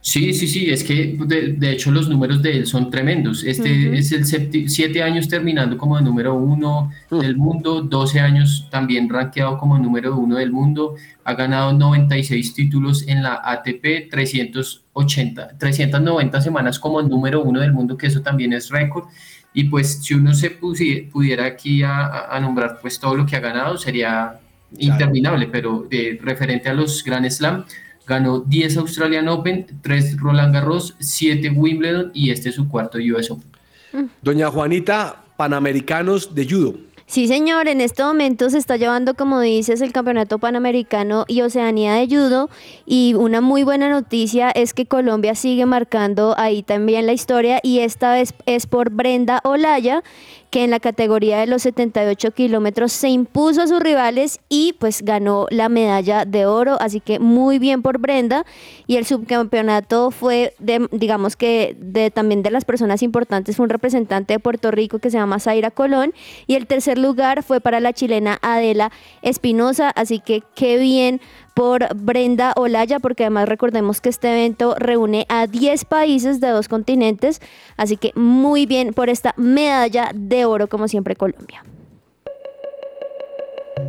[0.00, 3.42] Sí, sí, sí, es que de, de hecho los números de él son tremendos.
[3.44, 3.96] Este Ujú.
[3.96, 9.58] es el septi- siete años terminando como número uno del mundo, 12 años también rankeado
[9.58, 10.94] como número uno del mundo,
[11.24, 17.96] ha ganado 96 títulos en la ATP, 380, 390 semanas como número uno del mundo,
[17.96, 19.04] que eso también es récord.
[19.52, 23.36] Y pues si uno se pusi- pudiera aquí a, a- nombrar pues todo lo que
[23.36, 24.38] ha ganado sería
[24.78, 27.64] interminable, pero de referente a los Grand Slam,
[28.08, 33.30] ganó 10 Australian Open, 3 Roland Garros, 7 Wimbledon y este es su cuarto US
[33.30, 34.10] Open.
[34.22, 36.88] Doña Juanita, Panamericanos de Judo.
[37.08, 41.94] Sí, señor, en este momento se está llevando, como dices, el Campeonato Panamericano y Oceanía
[41.94, 42.50] de Judo
[42.84, 47.78] y una muy buena noticia es que Colombia sigue marcando ahí también la historia y
[47.78, 50.02] esta vez es por Brenda Olaya,
[50.50, 55.02] que en la categoría de los 78 kilómetros se impuso a sus rivales y pues
[55.02, 58.44] ganó la medalla de oro, así que muy bien por Brenda.
[58.86, 63.56] Y el subcampeonato fue de, digamos que de también de las personas importantes.
[63.56, 66.14] Fue un representante de Puerto Rico que se llama Zaira Colón.
[66.46, 68.90] Y el tercer lugar fue para la chilena Adela
[69.22, 71.20] Espinosa, así que qué bien
[71.58, 76.68] por Brenda Olaya, porque además recordemos que este evento reúne a 10 países de dos
[76.68, 77.42] continentes,
[77.76, 81.64] así que muy bien por esta medalla de oro, como siempre Colombia.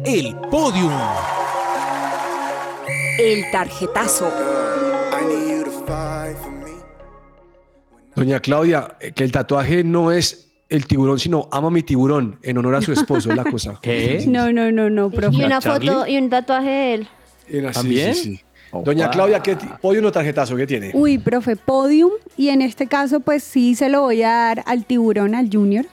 [0.04, 0.92] El podium.
[3.20, 4.34] El tarjetazo.
[8.16, 12.58] Doña Claudia, eh, que el tatuaje no es el tiburón, sino ama mi tiburón, en
[12.58, 13.78] honor a su esposo, es la cosa.
[13.82, 14.26] ¿Qué?
[14.28, 15.38] No, no, no, no, profe.
[15.38, 17.08] Y una foto y un tatuaje de él.
[17.50, 18.16] Era ¿También?
[18.16, 18.42] sí, sí.
[18.72, 20.56] Doña Claudia, ¿qué podium o tarjetazo?
[20.56, 20.92] ¿Qué tiene?
[20.94, 22.12] Uy, profe, podium.
[22.38, 25.88] Y en este caso, pues sí se lo voy a dar al tiburón, al Junior,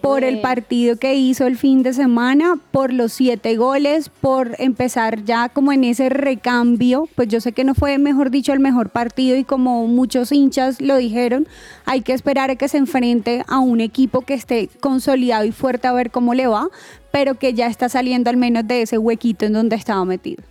[0.00, 5.24] por el partido que hizo el fin de semana, por los siete goles, por empezar
[5.24, 7.08] ya como en ese recambio.
[7.16, 10.80] Pues yo sé que no fue, mejor dicho, el mejor partido y como muchos hinchas
[10.80, 11.48] lo dijeron,
[11.86, 15.88] hay que esperar a que se enfrente a un equipo que esté consolidado y fuerte
[15.88, 16.68] a ver cómo le va,
[17.10, 20.42] pero que ya está saliendo al menos de ese huequito en donde estaba metido.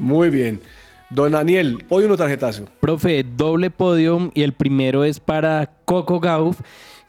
[0.00, 0.60] Muy bien.
[1.10, 2.64] Don Daniel, podium o tarjetazo.
[2.80, 6.60] Profe, doble podium y el primero es para Coco Gauff,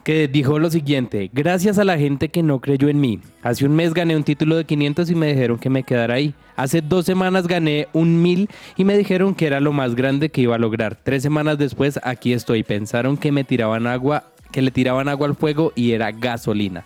[0.04, 3.20] que dijo lo siguiente, gracias a la gente que no creyó en mí.
[3.44, 6.34] Hace un mes gané un título de 500 y me dijeron que me quedara ahí.
[6.56, 10.42] Hace dos semanas gané un 1000 y me dijeron que era lo más grande que
[10.42, 10.98] iba a lograr.
[11.02, 12.64] Tres semanas después aquí estoy.
[12.64, 16.84] Pensaron que me tiraban agua, que le tiraban agua al fuego y era gasolina.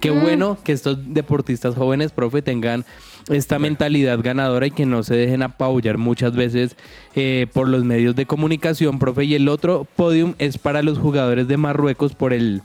[0.00, 2.84] Qué bueno que estos deportistas jóvenes, profe, tengan
[3.28, 6.76] esta mentalidad ganadora y que no se dejen apabullar muchas veces
[7.14, 9.24] eh, por los medios de comunicación, profe.
[9.24, 12.62] Y el otro podium es para los jugadores de Marruecos por el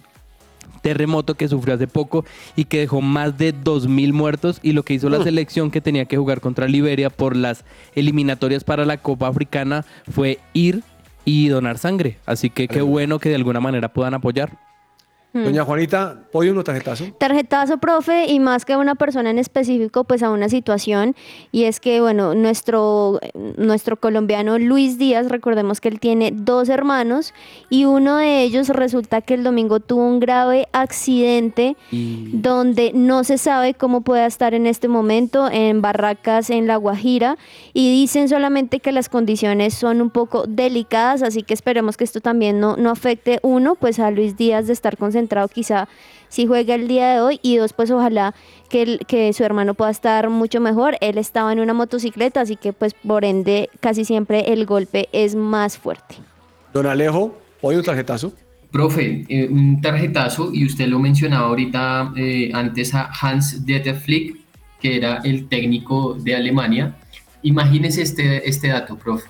[0.81, 4.95] terremoto que sufrió hace poco y que dejó más de 2.000 muertos y lo que
[4.95, 9.27] hizo la selección que tenía que jugar contra Liberia por las eliminatorias para la Copa
[9.27, 10.83] Africana fue ir
[11.23, 12.17] y donar sangre.
[12.25, 14.57] Así que qué bueno que de alguna manera puedan apoyar.
[15.33, 17.05] Doña Juanita, podium o tarjetazo.
[17.17, 21.15] Tarjetazo, profe, y más que a una persona en específico, pues a una situación,
[21.53, 23.21] y es que, bueno, nuestro,
[23.55, 27.33] nuestro colombiano Luis Díaz, recordemos que él tiene dos hermanos,
[27.69, 33.37] y uno de ellos resulta que el domingo tuvo un grave accidente donde no se
[33.37, 37.37] sabe cómo pueda estar en este momento en Barracas, en La Guajira,
[37.73, 42.19] y dicen solamente que las condiciones son un poco delicadas, así que esperemos que esto
[42.19, 45.20] también no, no afecte, uno, pues a Luis Díaz de estar concentrado
[45.53, 45.87] quizá
[46.29, 48.33] si juega el día de hoy, y dos, pues ojalá
[48.69, 50.95] que, el- que su hermano pueda estar mucho mejor.
[51.01, 55.35] Él estaba en una motocicleta, así que pues por ende casi siempre el golpe es
[55.35, 56.15] más fuerte.
[56.73, 58.31] Don Alejo, podium o tarjetazo.
[58.71, 64.37] Profe, eh, un tarjetazo, y usted lo mencionaba ahorita eh, antes a Hans Dieter Flick,
[64.79, 66.95] que era el técnico de Alemania.
[67.43, 69.29] Imagínese este, este dato, profe.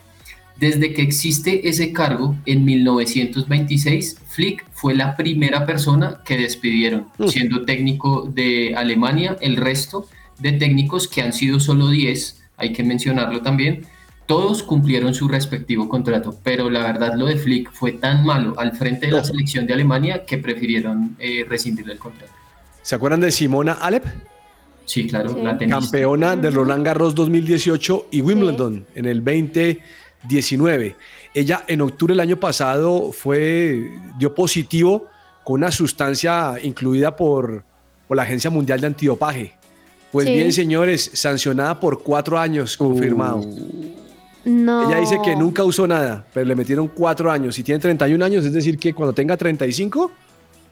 [0.62, 7.66] Desde que existe ese cargo, en 1926, Flick fue la primera persona que despidieron, siendo
[7.66, 9.36] técnico de Alemania.
[9.42, 10.08] El resto
[10.38, 13.88] de técnicos, que han sido solo 10, hay que mencionarlo también,
[14.28, 18.74] todos cumplieron su respectivo contrato, pero la verdad lo de Flick fue tan malo al
[18.74, 22.32] frente de la selección de Alemania que prefirieron eh, rescindirle el contrato.
[22.84, 24.06] ¿Se acuerdan de Simona Alep?
[24.86, 25.42] Sí, claro, Sí.
[25.42, 25.80] la tenista.
[25.80, 29.22] Campeona del Roland Garros 2018 y Wimbledon en el
[30.24, 30.96] 2019.
[31.34, 35.08] Ella en octubre del año pasado fue, dio positivo
[35.44, 37.64] con una sustancia incluida por,
[38.08, 39.54] por la Agencia Mundial de Antidopaje.
[40.12, 40.34] Pues Sí.
[40.34, 43.46] bien, señores, sancionada por cuatro años, confirmado.
[44.44, 44.90] No.
[44.90, 47.56] Ella dice que nunca usó nada, pero le metieron cuatro años.
[47.56, 50.12] Si tiene 31 años, es decir, que cuando tenga 35,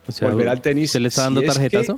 [0.08, 0.92] O sea, volverá al tenis.
[0.92, 1.94] ¿Se le está si dando es que-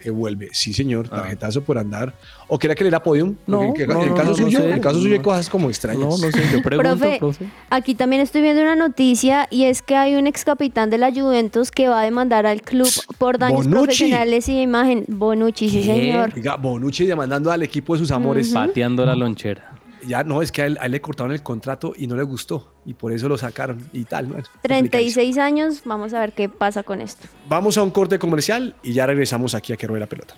[0.00, 0.48] que vuelve.
[0.52, 2.14] Sí, señor, tarjetazo por andar.
[2.48, 3.36] ¿O quería que le diera podium?
[3.46, 4.72] No, en, no, el no, caso no, no suyo, sé.
[4.72, 6.00] el caso suyo hay cosas como extrañas.
[6.00, 7.46] No, no sé, yo pregunto, Profe, profe.
[7.70, 11.12] aquí también estoy viendo una noticia y es que hay un ex capitán de la
[11.12, 12.88] Juventus que va a demandar al club
[13.18, 13.84] por daños Bonucci.
[13.84, 15.04] profesionales y de imagen.
[15.06, 16.32] Bonucci, sí, señor.
[16.34, 18.50] Oiga, Bonucci demandando al equipo de sus amores.
[18.50, 19.72] Pateando la lonchera.
[20.06, 22.22] Ya no, es que a él, a él le cortaron el contrato y no le
[22.22, 22.74] gustó.
[22.84, 24.28] Y por eso lo sacaron y tal.
[24.28, 24.38] ¿no?
[24.38, 24.90] Es complicadísimo.
[24.90, 27.28] 36 años, vamos a ver qué pasa con esto.
[27.48, 30.34] Vamos a un corte comercial y ya regresamos aquí a que ruede la pelota.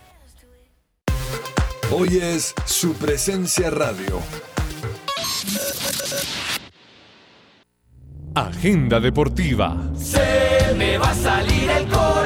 [1.90, 4.20] Hoy es su presencia radio.
[8.34, 9.76] Agenda deportiva.
[9.94, 12.21] Se me va a salir el corazón.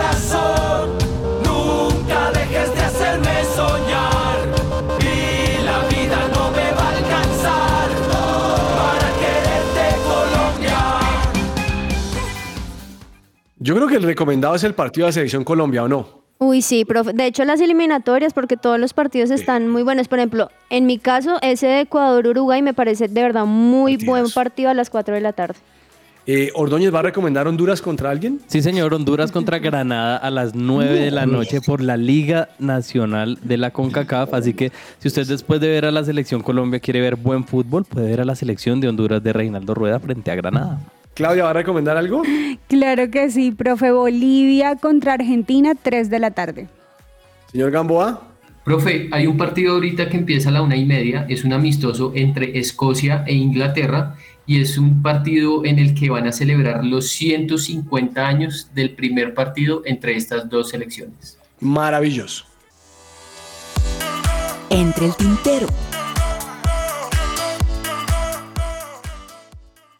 [13.96, 16.06] Que el recomendado es el partido de la Selección Colombia, ¿o no?
[16.38, 17.14] Uy, sí, profe.
[17.14, 20.06] De hecho, las eliminatorias, porque todos los partidos están muy buenos.
[20.06, 24.68] Por ejemplo, en mi caso, ese de Ecuador-Uruguay me parece de verdad muy buen partido
[24.68, 25.54] a las 4 de la tarde.
[26.26, 28.40] Eh, ¿Ordóñez va a recomendar Honduras contra alguien?
[28.48, 33.38] Sí, señor, Honduras contra Granada a las 9 de la noche por la Liga Nacional
[33.42, 34.34] de la CONCACAF.
[34.34, 37.86] Así que si usted después de ver a la selección Colombia quiere ver buen fútbol,
[37.86, 40.80] puede ver a la selección de Honduras de Reinaldo Rueda frente a Granada.
[41.16, 42.22] Claudia, ¿va a recomendar algo?
[42.68, 43.90] Claro que sí, profe.
[43.90, 46.68] Bolivia contra Argentina, 3 de la tarde.
[47.50, 48.22] Señor Gamboa.
[48.64, 52.12] Profe, hay un partido ahorita que empieza a la una y media, es un amistoso
[52.16, 57.08] entre Escocia e Inglaterra y es un partido en el que van a celebrar los
[57.10, 61.38] 150 años del primer partido entre estas dos selecciones.
[61.60, 62.44] Maravilloso.
[64.68, 65.68] Entre el tintero.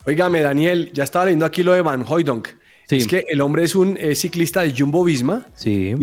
[0.07, 2.49] Óigame, Daniel, ya estaba leyendo aquí lo de Van Hoydonk.
[2.89, 5.47] Es que el hombre es un eh, ciclista de Jumbo Visma.
[5.55, 5.95] Sí.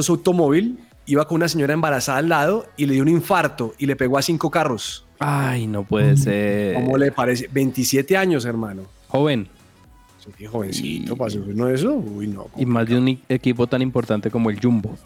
[0.00, 3.84] Su automóvil iba con una señora embarazada al lado y le dio un infarto y
[3.84, 5.04] le pegó a cinco carros.
[5.18, 6.74] Ay, no puede ser.
[6.74, 7.48] ¿Cómo le parece?
[7.52, 8.84] 27 años, hermano.
[9.08, 9.48] Joven.
[10.38, 11.92] Sí, jovencito, para ¿no eso?
[11.94, 12.48] Uy, no.
[12.56, 14.96] Y más de un equipo tan importante como el Jumbo.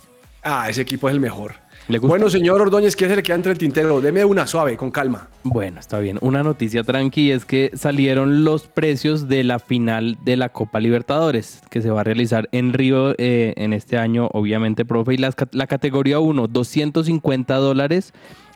[0.42, 1.54] Ah, ese equipo es el mejor.
[1.88, 4.00] Bueno, señor Ordóñez, ¿qué se le queda entre el tintero?
[4.00, 5.28] Deme una suave, con calma.
[5.44, 6.18] Bueno, está bien.
[6.20, 11.62] Una noticia tranqui es que salieron los precios de la final de la Copa Libertadores,
[11.70, 15.14] que se va a realizar en Río eh, en este año, obviamente, profe.
[15.14, 18.12] Y ca- la categoría 1, 250 dólares.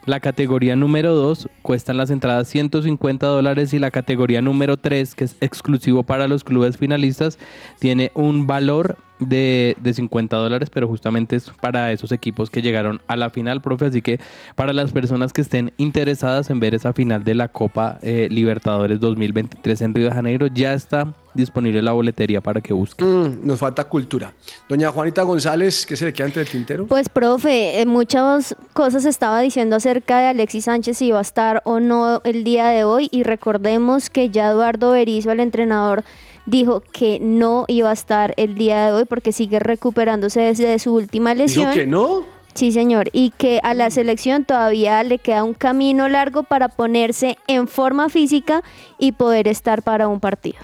[0.07, 5.25] La categoría número 2 cuestan las entradas 150 dólares y la categoría número 3, que
[5.25, 7.39] es exclusivo para los clubes finalistas,
[7.79, 13.01] tiene un valor de, de 50 dólares, pero justamente es para esos equipos que llegaron
[13.07, 13.87] a la final, profe.
[13.87, 14.21] Así que
[14.55, 19.01] para las personas que estén interesadas en ver esa final de la Copa eh, Libertadores
[19.01, 23.07] 2023 en Río de Janeiro, ya está disponible la boletería para que busquen.
[23.07, 24.33] Mm, nos falta cultura.
[24.69, 26.87] Doña Juanita González, ¿qué se le queda entre el tintero?
[26.87, 31.63] Pues, profe, eh, muchas cosas estaba diciendo acerca de Alexis Sánchez si iba a estar
[31.65, 36.05] o no el día de hoy y recordemos que ya Eduardo Berizzo, el entrenador,
[36.47, 40.95] dijo que no iba a estar el día de hoy porque sigue recuperándose desde su
[40.95, 41.67] última lesión.
[41.71, 42.25] ¿Dijo que no?
[42.55, 47.39] Sí, señor, y que a la selección todavía le queda un camino largo para ponerse
[47.47, 48.65] en forma física
[48.99, 50.59] y poder estar para un partido.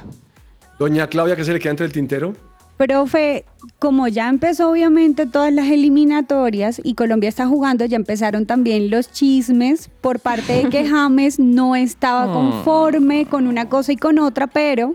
[0.78, 2.34] Doña Claudia, ¿qué se le queda entre el tintero?
[2.76, 3.46] Profe,
[3.78, 9.10] como ya empezó obviamente todas las eliminatorias y Colombia está jugando, ya empezaron también los
[9.10, 12.32] chismes por parte de que James no estaba Mm.
[12.34, 14.94] conforme con una cosa y con otra, pero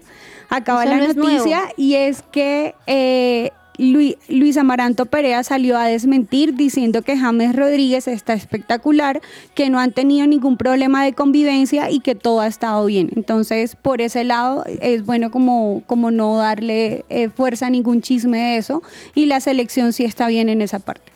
[0.52, 6.54] acaba la no noticia y es que eh, Luis, Luis Amaranto Perea salió a desmentir
[6.54, 9.22] diciendo que James Rodríguez está espectacular,
[9.56, 13.10] que no han tenido ningún problema de convivencia y que todo ha estado bien.
[13.16, 18.38] Entonces, por ese lado, es bueno como, como no darle eh, fuerza a ningún chisme
[18.38, 18.84] de eso
[19.16, 21.12] y la selección sí está bien en esa parte.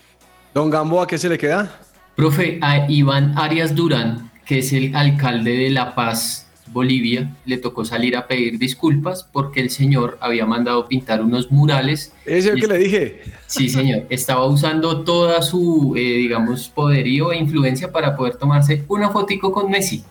[0.54, 1.80] Don Gamboa, ¿qué se le queda?
[2.16, 6.45] Profe, a Iván Arias Durán, que es el alcalde de La Paz,
[6.76, 12.12] Bolivia, le tocó salir a pedir disculpas porque el señor había mandado pintar unos murales.
[12.26, 13.22] Es el que le dije.
[13.48, 14.04] Sí, señor.
[14.10, 19.72] Estaba usando toda su, eh, digamos, poderío e influencia para poder tomarse una fotico con
[19.72, 20.04] Messi.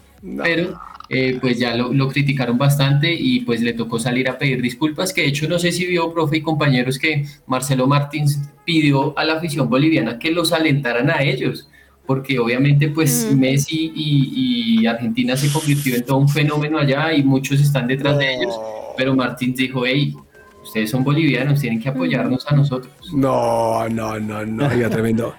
[0.42, 4.62] Pero, eh, pues ya lo, lo criticaron bastante y pues le tocó salir a pedir
[4.62, 5.12] disculpas.
[5.12, 9.24] Que de hecho, no sé si vio, profe y compañeros, que Marcelo Martins pidió a
[9.26, 11.68] la afición boliviana que los alentaran a ellos.
[12.06, 17.22] Porque obviamente, pues Messi y, y Argentina se convirtió en todo un fenómeno allá y
[17.22, 18.54] muchos están detrás de ellos.
[18.96, 20.14] Pero Martins dijo, hey,
[20.62, 22.92] ustedes son bolivianos, tienen que apoyarnos a nosotros.
[23.14, 25.34] No, no, no, no, oiga, tremendo.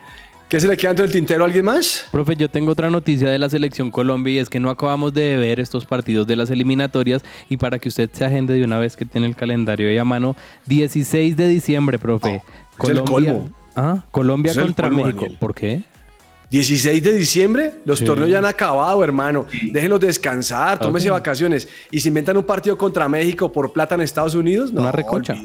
[0.47, 2.07] ¿Qué se le queda entre el tintero a alguien más?
[2.11, 5.37] Profe, yo tengo otra noticia de la selección Colombia y es que no acabamos de
[5.37, 8.95] ver estos partidos de las eliminatorias y para que usted se agende de una vez
[8.95, 10.35] que tiene el calendario ahí a mano,
[10.67, 12.43] 16 de diciembre, profe.
[12.83, 13.49] es el colmo.
[13.75, 15.21] Ah, Colombia Es el contra colmo, México.
[15.21, 15.39] Daniel.
[15.39, 15.81] ¿Por qué?
[16.49, 18.05] 16 de diciembre, los Sí.
[18.05, 19.45] torneos ya han acabado, hermano.
[19.71, 21.13] Déjenlos descansar, tómese Ok.
[21.17, 21.67] vacaciones.
[21.91, 25.35] Y si inventan un partido contra México por plata en Estados Unidos, no, Una recocha.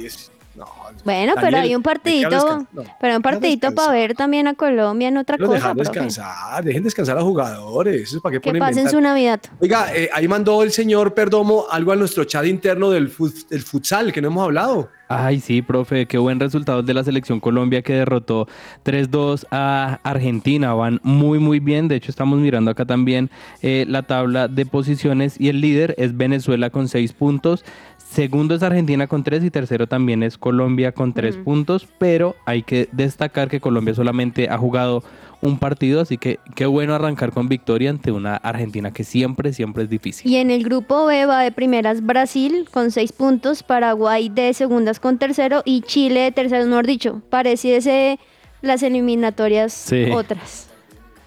[1.01, 2.67] No, Bueno, pero hay un ¿de qué partidito?
[2.73, 5.75] No, pero hay un partidito para ver también a Colombia en otra Los cosa, dejar
[5.77, 5.91] profe.
[5.91, 8.03] descansar, dejen descansar a jugadores.
[8.03, 9.41] Eso es para qué Que ponen pasen su Navidad.
[9.61, 13.63] Oiga, eh, ahí mandó el señor Perdomo algo a nuestro chat interno del, fut- del
[13.63, 14.89] futsal, que no hemos hablado.
[15.13, 18.47] Ay, sí, profe, qué buen resultado de la selección Colombia que derrotó
[18.85, 20.73] 3-2 a Argentina.
[20.75, 21.89] Van muy, muy bien.
[21.89, 23.29] De hecho, estamos mirando acá también
[23.63, 27.65] eh, la tabla de posiciones y el líder es Venezuela con 6 puntos.
[28.11, 31.87] Segundo es Argentina con 3 y tercero también es Colombia con 3 puntos.
[31.99, 35.05] Pero hay que destacar que Colombia solamente ha jugado
[35.43, 39.85] un partido, así que qué bueno arrancar con victoria ante una Argentina que siempre, siempre
[39.85, 40.31] es difícil.
[40.31, 44.99] Y en el grupo B va de primeras Brasil con seis puntos, Paraguay de segundas
[44.99, 47.23] con tercero y Chile de tercero, mejor dicho.
[47.31, 48.19] Pareciese
[48.61, 50.07] las eliminatorias Sí.
[50.13, 50.67] otras.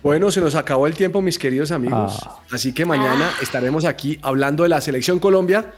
[0.04, 2.20] Bueno, se nos acabó el tiempo, mis queridos amigos.
[2.52, 5.72] Así que mañana estaremos aquí hablando de la selección Colombia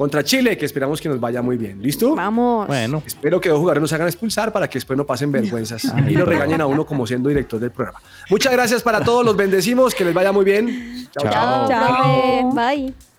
[0.00, 1.82] contra Chile, que esperamos que nos vaya muy bien.
[1.82, 2.14] ¿Listo?
[2.14, 2.66] Vamos.
[2.66, 3.02] Bueno.
[3.04, 6.24] Espero que los jugadores nos hagan expulsar para que después no pasen vergüenzas y lo
[6.24, 8.00] regañen a uno como siendo director del programa.
[8.30, 11.06] Muchas gracias para todos, los bendecimos, que les vaya muy bien.
[11.12, 11.68] Chao, chao.
[11.68, 12.76] Chao, profe.
[12.76, 13.09] Bye.